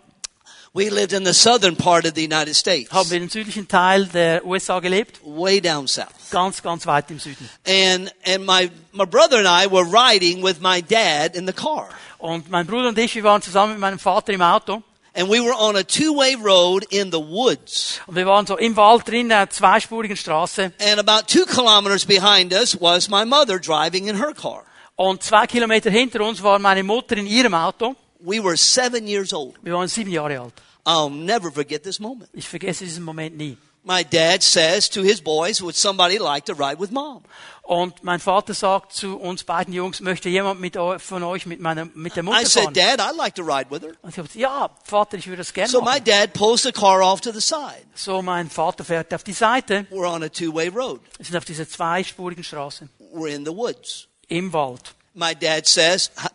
[0.73, 4.07] we lived in the southern part of the United States, haben wir im südlichen Teil
[4.07, 5.21] der USA gelebt.
[5.25, 6.31] way down south.
[6.31, 7.49] Ganz, ganz weit im Süden.
[7.67, 11.89] And, and my, my brother and I were riding with my dad in the car.
[12.21, 14.83] Und mein Bruder und ich, wir waren zusammen mit meinem Vater im Auto.
[15.13, 18.01] And we were on a two-way road in the woods.
[18.07, 20.73] Und wir waren so im Wald drin, in einer zweispurigen Straße.
[20.81, 24.65] And about two kilometers behind us was my mother driving in her car.
[24.95, 27.97] Und zwei Kilometer hinter uns war meine Mutter in ihrem Auto.
[28.21, 29.57] We were seven years old.
[29.63, 30.55] Wir waren sieben Jahre alt.
[30.85, 32.29] I'll never forget this moment.
[32.33, 33.57] Ich vergesse diesen Moment nie.
[33.83, 37.23] My dad says to his boys, would somebody like to ride with mom?
[37.63, 41.61] Und mein Vater sagt zu uns beiden Jungs, möchte jemand mit eu- von euch mit
[41.61, 42.75] meiner, mit der I said, fahren?
[42.75, 43.93] Dad, I'd like to ride with her.
[44.03, 46.05] Und ich habe gesagt, ja, Vater, ich würde das gerne So my machen.
[46.05, 47.87] dad pulls the car off to the side.
[47.95, 49.87] So, mein Vater fährt auf die Seite.
[49.91, 51.01] We're on a two-way road.
[51.17, 52.89] Wir sind auf dieser zweispurigen Straße.
[53.15, 54.09] We're in the woods.
[54.29, 54.83] Im Wald.
[55.15, 56.29] My dad says, "H-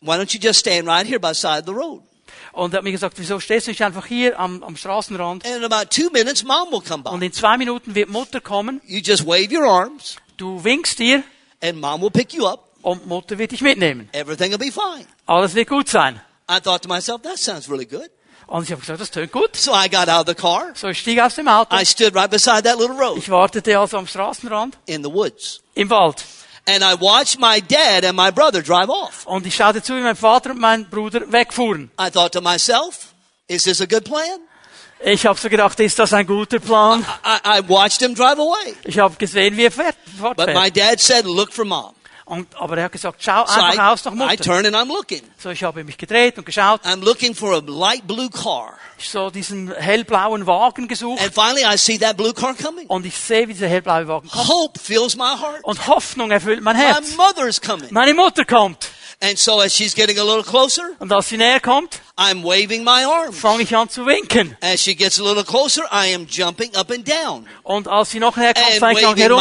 [0.00, 2.02] why don't you just stand right here by the side of the road?
[2.54, 5.44] Und er hat mir gesagt, wieso stehst du nicht einfach hier am, am Straßenrand?
[5.44, 8.80] And in about two minutes, mom will come Und in zwei Minuten wird Mutter kommen.
[8.86, 11.22] You just wave your arms Du winkst dir
[11.62, 12.68] and mom will pick you up.
[12.82, 14.08] und Mutter wird dich mitnehmen.
[14.12, 15.06] Everything will be fine.
[15.26, 16.20] Alles wird gut sein.
[16.50, 18.10] I thought to myself, that sounds really good.
[18.46, 19.56] Und ich habe gesagt, das tönt gut.
[19.56, 20.72] So I got out of the car.
[20.74, 21.74] So, ich stieg aus dem Auto.
[21.74, 25.60] I stood right beside that little road Ich wartete also am Straßenrand in the woods.
[25.74, 26.22] im Wald.
[26.66, 29.26] And I watched my dad and my brother drive off.
[29.26, 31.90] Und ich schaute zu, wie mein Vater und mein Bruder wegfuhren.
[32.00, 33.12] I thought to myself,
[33.48, 34.40] is this a good plan?
[35.04, 37.04] Ich habe so gedacht, ist das ein guter Plan?
[37.24, 38.74] I, I watched him drive away.
[38.84, 40.76] Ich habe gesehen, wie er fährt, But my fortfährt.
[40.76, 41.94] dad said, look for mom.
[42.24, 44.36] Und, aber er hat gesagt, schau So einfach aus nach I, I Mutter.
[44.44, 45.20] turn and I'm looking.
[45.36, 46.80] So, ich habe mich gedreht und geschaut.
[46.86, 48.78] I'm looking for a light blue car.
[48.98, 51.20] Ich so diesen hellblauen Wagen gesucht.
[51.22, 52.86] And finally I see that blue car coming.
[52.86, 54.48] Und ich sehe, wie dieser hellblaue Wagen kommt.
[54.48, 55.62] Hope fills my heart.
[55.64, 57.16] Und Hoffnung erfüllt mein My Herz.
[57.16, 57.88] mother's coming.
[57.90, 58.88] Meine Mutter kommt.
[59.20, 62.84] And so as she's getting a little closer, Und als sie näher kommt, I'm waving
[62.84, 63.38] my arms.
[63.38, 64.56] fange ich an zu winken.
[64.60, 67.46] As she gets a little closer, I am jumping up and down.
[67.62, 69.40] Und als sie noch näher kommt, fange ich an herum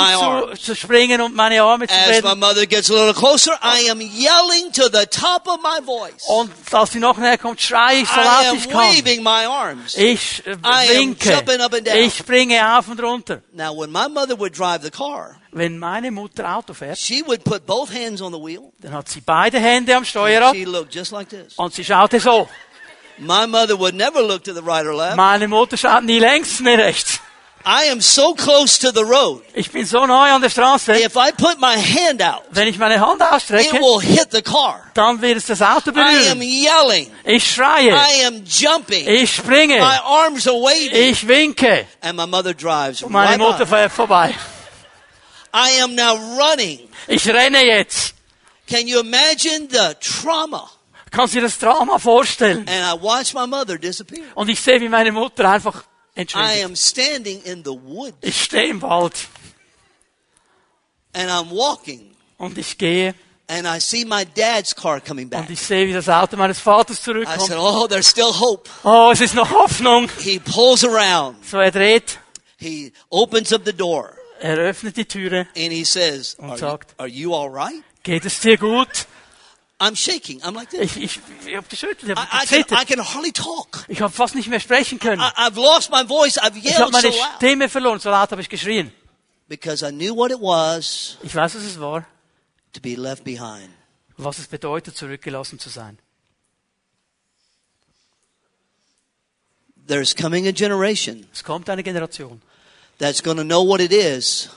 [0.55, 3.89] zu, zu springen und meine Arme zu As my mother gets a little closer, I
[3.89, 6.23] am yelling to the top of my voice.
[6.27, 8.95] Und als sie noch näher kommt, schreie ich so laut ich kann.
[8.95, 9.95] waving my arms.
[9.97, 11.97] Ich äh, I am jumping up and down.
[11.97, 13.41] Ich springe auf und runter.
[13.51, 17.43] Now, when my mother would drive the car, Wenn meine Mutter Auto fährt, she would
[17.43, 18.71] put both hands on the wheel.
[18.79, 21.53] dann hat sie beide Hände am Steuerrad She looked just like this.
[21.57, 22.47] und sie schaute so.
[23.19, 25.15] My mother would never look to the right or left.
[25.15, 27.19] Meine Mutter schaut nie längs, nie rechts.
[27.65, 29.41] I am so close to the road.
[29.53, 30.95] Ich bin so neu an der Straße.
[30.95, 34.41] If I put my hand out, Wenn ich meine Hand it ausstrecke, will hit the
[34.41, 34.81] car.
[34.95, 36.41] dann wird es das Auto I am berühren.
[36.41, 37.11] yelling.
[37.23, 37.91] Ich schreie.
[37.93, 39.07] I am jumping.
[39.07, 39.75] Ich springe.
[39.77, 40.91] My arms are waving.
[41.11, 41.85] Ich winke.
[42.01, 44.33] And my mother drives Und meine right Mutter fährt vorbei.
[45.53, 46.79] I am now running.
[47.07, 48.15] Ich renne jetzt.
[48.67, 50.69] Can you imagine the trauma
[51.11, 52.67] Kannst du dir das Drama vorstellen?
[52.67, 54.23] And I watched my mother disappear.
[54.33, 55.83] Und ich sehe, wie meine Mutter einfach
[56.17, 56.65] I entschwindet.
[56.65, 59.13] am standing in the woods Ich stehe im Wald
[61.13, 63.13] and I'm walking und ich gehe
[63.47, 65.41] and I see my dad's car coming back.
[65.41, 67.41] und ich sehe, wie das Auto meines Vaters I zurückkommt.
[67.41, 68.67] said, Oh, there's still hope.
[68.83, 70.09] Oh, es ist noch Hoffnung.
[70.19, 71.45] He pulls around.
[71.45, 72.17] So er dreht,
[72.57, 75.47] He opens up the door er öffnet die Türe.
[75.55, 77.83] and he says, Und Are you, sagt- are you all right?
[78.03, 79.07] Geht es dir gut?
[79.79, 80.41] I'm shaking.
[80.43, 80.95] I'm like this.
[80.95, 83.85] Ich, ich, ich habe geschüttelt, ich I, habe I, can, I can hardly talk.
[83.87, 85.21] Ich habe fast nicht mehr sprechen können.
[85.21, 86.37] I, I've lost my voice.
[86.37, 88.91] I've Ich habe yelled so meine loud Stimme verloren, so laut habe ich geschrien.
[89.47, 92.05] because I knew what it was Ich weiß, was es war,
[92.73, 93.69] to be left behind.
[94.17, 95.97] was es bedeutet, zurückgelassen zu sein.
[99.85, 102.41] There's coming a generation Es kommt eine Generation,
[103.03, 104.49] that's going to know what it is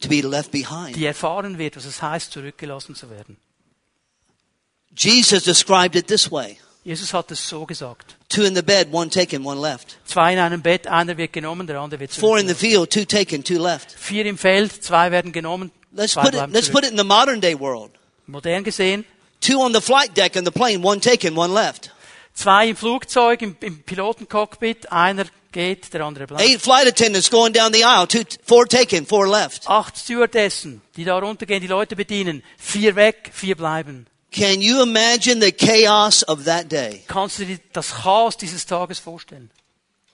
[0.00, 0.94] to be left behind.
[0.96, 3.36] die erfahren wird, was es heißt, zurückgelassen zu werden.
[4.96, 6.58] Jesus described it this way.
[6.84, 8.14] Jesus hat es so gesagt.
[8.28, 9.96] Two in the bed, one taken, one left.
[10.04, 13.04] Zwei in einem Bett, einer wird genommen, der andere wird Four in the field, two
[13.04, 13.90] taken, two left.
[13.90, 16.72] Vier im Feld, zwei werden genommen, Let's zwei put it, let's zurück.
[16.72, 17.90] put it in the modern day world.
[18.26, 19.04] Modern gesehen,
[19.40, 21.90] Two on the flight deck in the plane, one taken, one left.
[22.34, 26.42] Zwei im Flugzeug, im, im Pilotencockpit, einer geht, der andere bleibt.
[26.42, 29.68] Eight flight attendants going down the aisle, two, four taken, four left.
[29.68, 32.42] Acht Stewardessen, die da runtergehen, die Leute bedienen.
[32.58, 34.06] Vier weg, vier bleiben.
[34.32, 37.04] Can you imagine the chaos of that day?
[37.06, 39.50] Kannst du dir das Chaos dieses Tages vorstellen?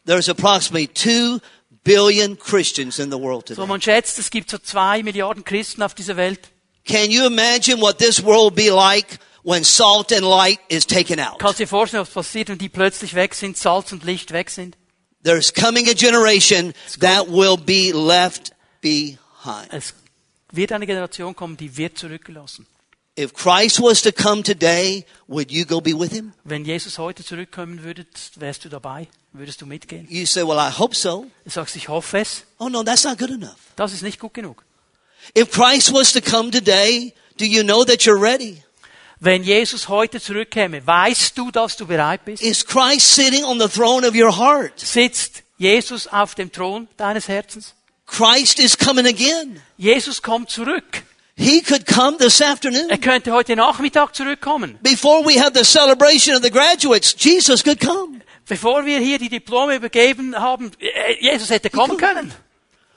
[0.05, 1.41] There's approximately two
[1.85, 3.67] billion Christians in the world So, today.
[3.67, 6.51] man schätzt, es gibt so zwei Milliarden Christen auf dieser Welt.
[6.87, 11.19] Can you imagine what this world will be like when salt and light is taken
[11.19, 11.39] out?
[11.39, 14.51] Kannst du dir vorstellen, was passiert, wenn die plötzlich weg sind, Salz und Licht weg
[14.51, 14.77] sind?
[15.23, 19.71] There's coming a generation that will be left behind.
[19.71, 19.95] Es
[20.53, 22.67] wird eine Generation kommen, die wird zurückgelassen.
[23.19, 26.33] If Christ was to come today, would you go be with him?
[26.45, 29.09] Wenn Jesus heute zurückkommen würde, wärst du dabei?
[29.33, 30.07] Würdest du mitgehen?
[30.09, 31.27] You say, well, I hope so.
[31.45, 32.45] Du sagst, ich hoffe es.
[32.59, 33.59] Oh no, that's not good enough.
[33.77, 34.65] Das ist nicht gut genug.
[35.37, 38.63] If Christ was to come today, do you know that you're ready?
[39.23, 42.43] Wenn Jesus heute zurückkäme, weißt du, dass du bereit bist?
[42.43, 44.73] Is Christ sitting on the throne of your heart?
[44.81, 47.75] Sitzt Jesus auf dem Thron deines Herzens?
[48.07, 49.61] Christ is coming again.
[49.77, 51.03] Jesus kommt zurück.
[51.37, 52.89] He could come this afternoon.
[52.89, 54.79] Er könnte heute Nachmittag zurückkommen.
[54.83, 58.23] Before we have the celebration of the graduates, Jesus could come.
[58.49, 62.33] Bevor wir hier die Diplome übergeben haben, äh, Jesus hätte kommen können.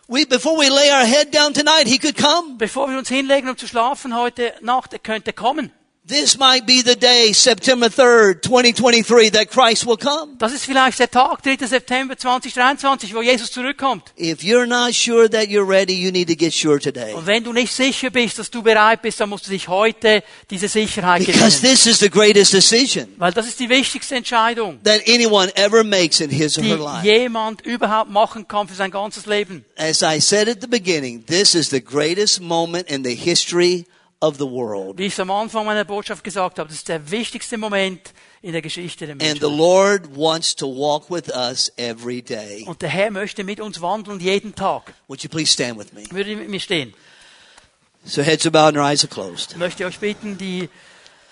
[0.08, 2.56] We, before we lay our head down tonight, He could come.
[2.58, 5.72] Bevor wir uns hinlegen, um zu schlafen heute Nacht, er könnte kommen.
[6.06, 10.36] This might be the day, September 3rd, 2023, that Christ will come.
[10.38, 11.66] Das ist vielleicht der Tag, 3.
[11.66, 14.12] September 2023, wo Jesus zurückkommt.
[14.20, 17.14] If you're not sure that you're ready, you need to get sure today.
[17.14, 20.24] Und wenn du nicht sicher bist, dass du bereit bist, dann musst du dich heute
[20.49, 25.08] diese Sicherheit Because this is the greatest decision Weil das ist die wichtigste Entscheidung, that
[25.08, 27.08] anyone ever makes in his or her life.
[27.08, 29.64] jemand überhaupt machen kann für sein ganzes Leben.
[29.78, 33.86] As I said at the beginning, this is the greatest moment in the history
[34.24, 34.98] of the world.
[34.98, 38.54] Wie ich es am Anfang meiner Botschaft gesagt habe, das ist der wichtigste Moment in
[38.54, 39.58] der Geschichte der And the Menschheit.
[39.58, 42.64] Lord wants to walk with us every day.
[42.66, 44.94] Und der Herr möchte mit uns wandeln jeden Tag.
[45.08, 46.04] Would you please stand with me?
[46.12, 46.94] Würde mit mir stehen.
[48.06, 49.52] So heads are bowed and eyes are closed.
[49.52, 50.70] Ich möchte euch bitten, die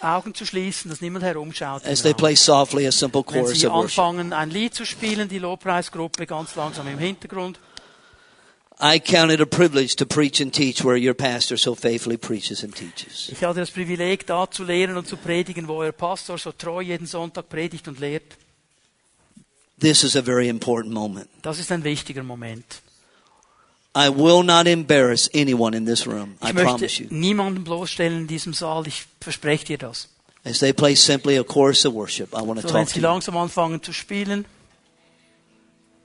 [0.01, 1.85] Augen zu schließen, dass niemand herumschaut.
[1.85, 3.99] As they play softly a simple Wenn chorus Sie of worship.
[3.99, 7.59] anfangen, ein Lied zu spielen, die Lobpreisgruppe ganz langsam im Hintergrund.
[8.83, 12.63] I count it a privilege to preach and teach where your pastor so faithfully preaches
[12.63, 13.29] and teaches.
[13.29, 16.81] Ich hatte das Privileg, da zu lehren und zu predigen, wo euer Pastor so treu
[16.81, 18.23] jeden Sonntag predigt und lehrt.
[19.79, 21.27] This is a very important moment.
[21.43, 22.81] Das ist ein wichtiger Moment.
[23.95, 26.37] I will not embarrass anyone in this room.
[26.41, 27.07] I Ich promise möchte you.
[27.11, 28.87] niemanden bloßstellen in diesem Saal.
[28.87, 30.07] Ich verspreche dir das.
[30.43, 32.99] As they play simply a chorus of worship, I want to So, wenn talk sie
[33.01, 33.11] to you.
[33.11, 34.45] langsam anfangen zu spielen,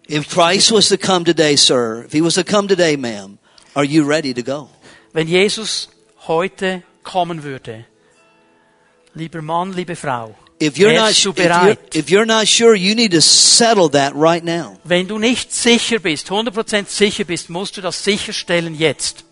[0.09, 3.39] If Christ was to come today, sir, if he was to come today, ma'am,
[3.75, 4.69] are you ready to go?
[5.13, 5.89] wenn Jesus
[6.29, 7.87] heute kommen würde,
[9.15, 12.95] lieber Mann, liebe Frau, If you're not, du if you're, if you're not sure, you
[12.95, 14.79] need to settle that right now.
[14.85, 19.25] Wenn du nicht sicher bist, 100% sicher bist, musst du das sicherstellen jetzt.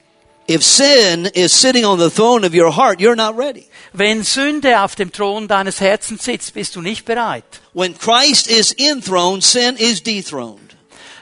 [0.47, 3.67] If sin is sitting on the throne of your heart, you're not ready.
[3.95, 7.45] Wenn Sünde auf dem Thron deines Herzens sitzt, bist du nicht bereit.
[7.73, 10.64] When Christ is enthroned, sin is dethroned.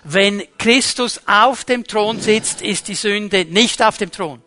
[0.04, 4.42] Wenn Christus auf dem Thron sitzt, ist die Sünde nicht auf dem Thron.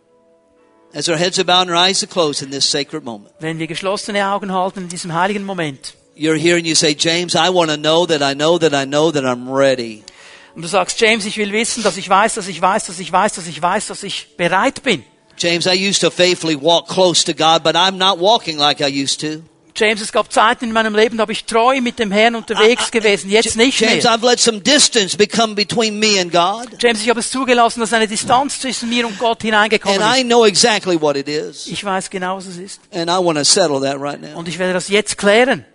[0.93, 3.59] As our heads are bowed and our eyes are closed in this sacred moment, Wenn
[3.59, 7.49] wir geschlossene Augen halten in diesem heiligen Moment you're here and you say, James, I
[7.49, 10.03] want to know that I know that I know that I'm ready.
[10.55, 13.11] und du sagst, James, ich will wissen, dass ich weiß, dass ich weiß, dass ich
[13.11, 15.03] weiß, dass ich weiß, dass ich bereit bin.
[15.37, 18.87] James, I used to faithfully walk close to God, but I'm not walking like I
[18.87, 19.41] used to.
[19.77, 22.91] James, es gab Zeiten in meinem Leben, da habe ich treu mit dem Herrn unterwegs
[22.91, 24.13] gewesen, jetzt nicht James, mehr.
[24.13, 26.67] I've let some distance become between me and God.
[26.81, 30.21] James, ich habe es zugelassen, dass eine Distanz zwischen mir und Gott hineingekommen And I
[30.21, 30.27] ist.
[30.27, 31.67] know exactly what it is.
[31.67, 32.79] Ich weiß genau, was es ist.
[32.93, 34.37] And I want to settle that right now.
[34.39, 35.65] Und ich werde das jetzt klären.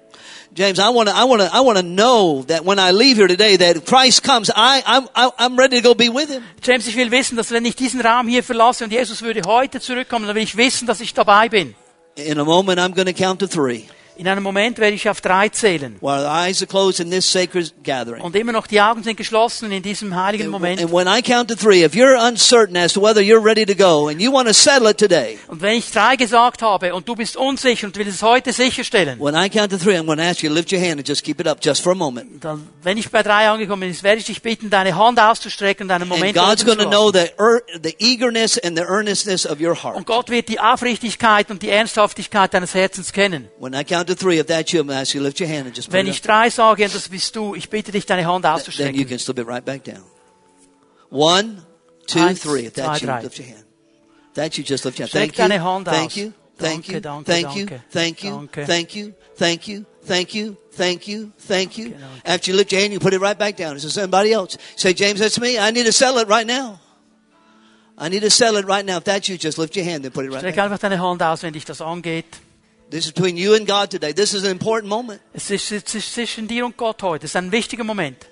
[0.57, 3.17] James, I want to, I want to, I want to know that when I leave
[3.19, 6.43] here today, that Christ comes, I, I'm, I- I'm ready to go be with Him.
[6.63, 9.79] James, ich will wissen, dass wenn ich diesen Raum hier verlasse und Jesus würde heute
[9.81, 11.77] zurückkommen, dann will ich wissen, dass ich dabei bin.
[12.17, 13.89] In a moment, I'm going to count to three.
[14.21, 15.97] In einem Moment werde ich auf drei zählen.
[15.97, 16.11] Und
[18.37, 20.83] immer noch die Augen sind geschlossen in diesem heiligen Moment.
[20.83, 20.93] Und
[25.63, 29.35] wenn ich drei gesagt habe und du bist unsicher und willst es heute sicherstellen, when
[29.35, 31.25] I count to three, I'm going to ask you to lift your hand and just
[31.25, 32.45] keep it up just for a moment.
[32.45, 35.93] dann, wenn ich bei drei angekommen bin, werde ich dich bitten, deine Hand auszustrecken und
[35.93, 37.31] einen Moment God's know the,
[37.83, 39.97] the eagerness and the earnestness of your heart.
[39.97, 43.49] Und Gott wird die Aufrichtigkeit und die Ernsthaftigkeit deines Herzens kennen.
[43.59, 45.49] When I count to three, if that's you, I'm going to ask you lift your
[45.49, 47.93] hand and just put Wenn it ich drei sage und das bist du, ich bitte
[47.93, 48.45] dich, deine Hand
[48.77, 50.05] Then you can slip it right back down.
[51.11, 51.63] One,
[52.07, 52.67] two, Eins, three.
[52.67, 53.65] If that's zwei, you, lift your hand.
[54.35, 55.35] That you, just lift your hand.
[55.35, 55.85] Thank you.
[55.85, 56.33] Thank you.
[56.61, 57.01] Thank you.
[57.25, 57.67] Thank you.
[57.91, 58.45] Thank you.
[58.65, 59.15] Thank you.
[59.35, 59.87] Thank you.
[60.05, 60.57] Thank you.
[60.73, 61.33] Thank you.
[61.39, 61.95] Thank you.
[62.25, 63.77] After you lift your hand, you put it right back down.
[63.77, 64.59] Is there somebody else?
[64.77, 65.59] Say, James, that's me.
[65.59, 66.81] I need to sell it right now.
[67.97, 68.99] I need to sell it right now.
[68.99, 70.65] If that's you, just lift your hand and put it right Streck back.
[70.65, 72.25] einfach deine Hand aus, wenn dich das angeht.
[72.91, 74.13] This is between you and God today.
[74.13, 75.21] This is an important moment.
[75.33, 77.27] Es ist, es ist zwischen dir und Gott heute.
[77.27, 78.27] Es ist ein wichtiger Moment.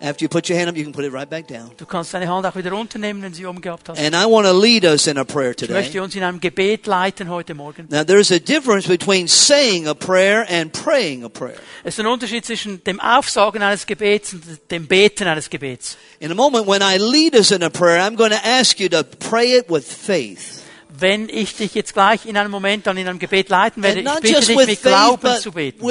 [0.00, 1.72] After you put your hand up, you can put it right back down.
[1.76, 3.98] Du kannst deine Hand auch wieder runternehmen, wenn sie oben gehabt hast.
[3.98, 5.72] And I want to lead us in a prayer Ich today.
[5.72, 7.88] möchte uns in einem Gebet leiten heute Morgen.
[7.90, 11.56] Now, there's a difference between saying a prayer and praying a prayer.
[11.82, 15.96] Es ist ein Unterschied zwischen dem Aufsagen eines Gebets und dem Beten eines Gebets.
[16.20, 18.88] In a moment when I lead us in a prayer, I'm going to ask you
[18.90, 20.62] to pray it with faith.
[21.00, 24.20] Wenn ich dich jetzt gleich in einem Moment dann in einem Gebet leiten werde, ich
[24.20, 25.86] bitte dich mit faith, Glauben but zu beten.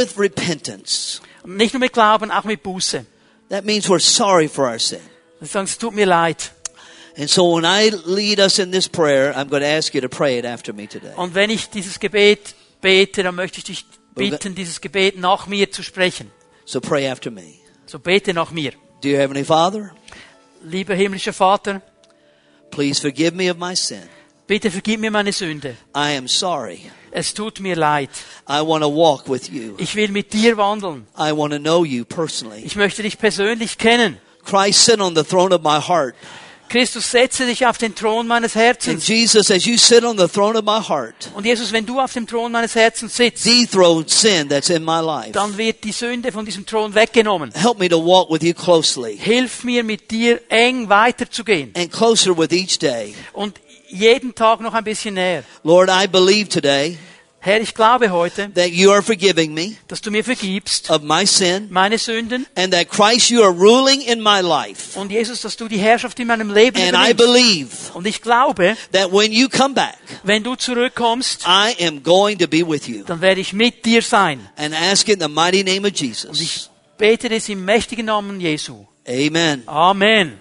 [1.45, 3.05] nicht nur mit Glauben, auch mit Buße.
[3.49, 4.99] That means we're sorry for our sin.
[5.39, 6.51] Wir sagen, es tut mir leid.
[7.18, 10.10] And so when I lead us in this prayer, I'm going to ask you to
[10.10, 11.14] pray it after me today.
[11.16, 15.72] Und wenn ich dieses Gebet bete, dann möchte ich dich bitten, dieses Gebet nach mir
[15.72, 16.32] zu sprechen.
[16.66, 17.53] So pray after me.
[17.86, 18.74] So bete nach mir.
[19.01, 19.91] Dear Heavenly Father,
[20.64, 21.82] Lieber himmlischer Vater,
[22.72, 24.03] please forgive me of my sin.
[24.48, 25.76] Bitte vergib mir meine Sünde.
[25.95, 26.82] I am sorry.
[27.12, 28.10] Es tut mir leid.
[28.50, 29.76] I want to walk with you.
[29.78, 31.08] Ich will mit dir wandeln.
[31.18, 32.64] I want to know you personally.
[32.66, 34.18] Ich möchte dich persönlich kennen.
[34.45, 36.16] Christ sit on the throne of my heart.
[36.70, 39.08] Christus, setze dich auf den Thron meines And Herzens.
[39.08, 42.12] Jesus, as you sit on the throne of my heart, Und Jesus, wenn du auf
[42.12, 45.32] dem Thron meines Herzens sitzt, dethrone sin that's in my life.
[45.32, 47.54] dann wird die Sünde von diesem Thron weggenommen.
[47.54, 51.72] Help me to walk with you closely Hilf mir, mit dir eng weiterzugehen.
[51.74, 53.16] and closer with each day.
[53.32, 53.54] Und
[53.90, 55.44] jeden Tag noch ein bisschen näher.
[55.64, 56.98] Lord, I believe today
[57.40, 61.26] Herr, ich glaube heute, that you are forgiving me dass du mir vergibst of my
[61.26, 62.46] sin meine Sünden.
[62.56, 65.00] and that Christ, you are ruling in my life.
[65.00, 67.18] Und Jesus, dass du die Herrschaft in meinem Leben And I übernimmst.
[67.18, 72.38] believe Und ich glaube, that when you come back, wenn du zurückkommst, I am going
[72.40, 73.04] to be with you.
[73.06, 74.46] dann werde ich mit dir sein.
[74.58, 76.42] And ask in the mighty name of Und Jesus.
[76.42, 78.86] ich bete das im mächtigen Namen Jesu.
[79.08, 79.62] Amen.
[79.68, 80.40] Amen.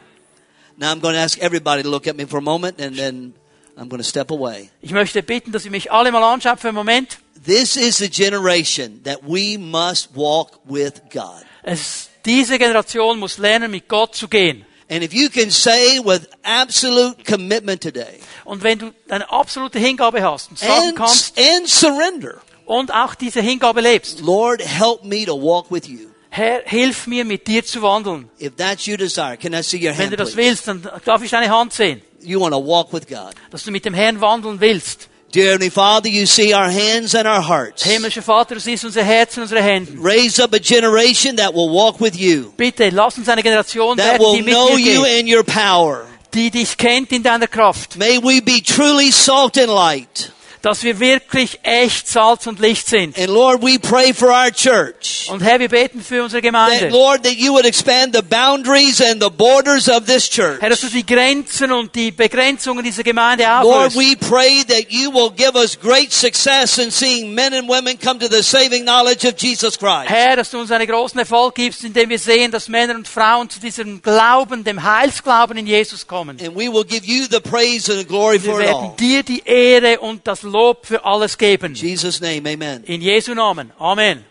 [0.79, 3.35] Now I'm going to ask everybody to look at me for a moment and then
[3.77, 4.71] I'm going to step away.
[4.81, 7.19] Ich möchte bitten, dass ihr mich alle mal anschaut für einen Moment.
[7.45, 11.45] This is the generation that we must walk with God.
[11.63, 14.65] Es, diese Generation muss lernen, mit Gott zu gehen.
[14.89, 20.23] And if you can say with absolute commitment today Und wenn du eine absolute Hingabe
[20.23, 25.25] hast und sagen and, kannst and surrender, und auch diese Hingabe lebst, Lord, help me
[25.25, 26.11] to walk with you.
[26.37, 28.29] Herr, hilf mir, mit dir zu wandeln.
[28.41, 30.49] If that's your desire, can I see your Wenn hand, du das please?
[30.49, 33.35] willst, dann darf ich deine Hand sehen, You want to walk with God.
[33.51, 35.09] dass du mit dem Herrn wandeln willst.
[35.33, 37.83] Dear Heavenly Father, you see our hands and our hearts.
[37.85, 39.93] Himmlischer Vater, du siehst unsere Herzen, unsere Hände.
[40.03, 44.19] Raise up a generation that will walk with you, Bitte, lass uns eine Generation that
[44.19, 46.07] werden, will die mit know dir you geht, in your power.
[46.35, 47.97] die dich kennt in deiner Kraft.
[47.97, 50.33] May we be truly salt and light.
[50.67, 53.17] Dass wir wirklich echt Salz und Licht sind.
[53.17, 55.29] And Lord, we pray for our church.
[55.31, 56.89] Und Herr, wir beten für unsere That, Gemeinde.
[56.89, 60.61] Lord, that you would expand the boundaries and the borders of this church.
[60.61, 63.97] Herr, dass du die Grenzen und die Begrenzungen dieser Gemeinde Lord, auflöst.
[63.97, 68.19] we pray that you will give us great success in seeing men and women come
[68.19, 70.09] to the saving knowledge of Jesus Christ.
[70.11, 73.49] Herr, dass du uns einen großen Erfolg gibst, indem wir sehen, dass Männer und Frauen
[73.49, 76.39] zu diesem Glauben, dem Heilsglauben in Jesus kommen.
[76.41, 78.97] And we will give you the praise and the glory Wir for it werden all.
[78.99, 81.75] dir die Ehre und das Lob für alles geben.
[81.75, 82.83] In Jesus' name, amen.
[82.85, 83.73] In Jesu Namen.
[83.79, 84.25] Amen.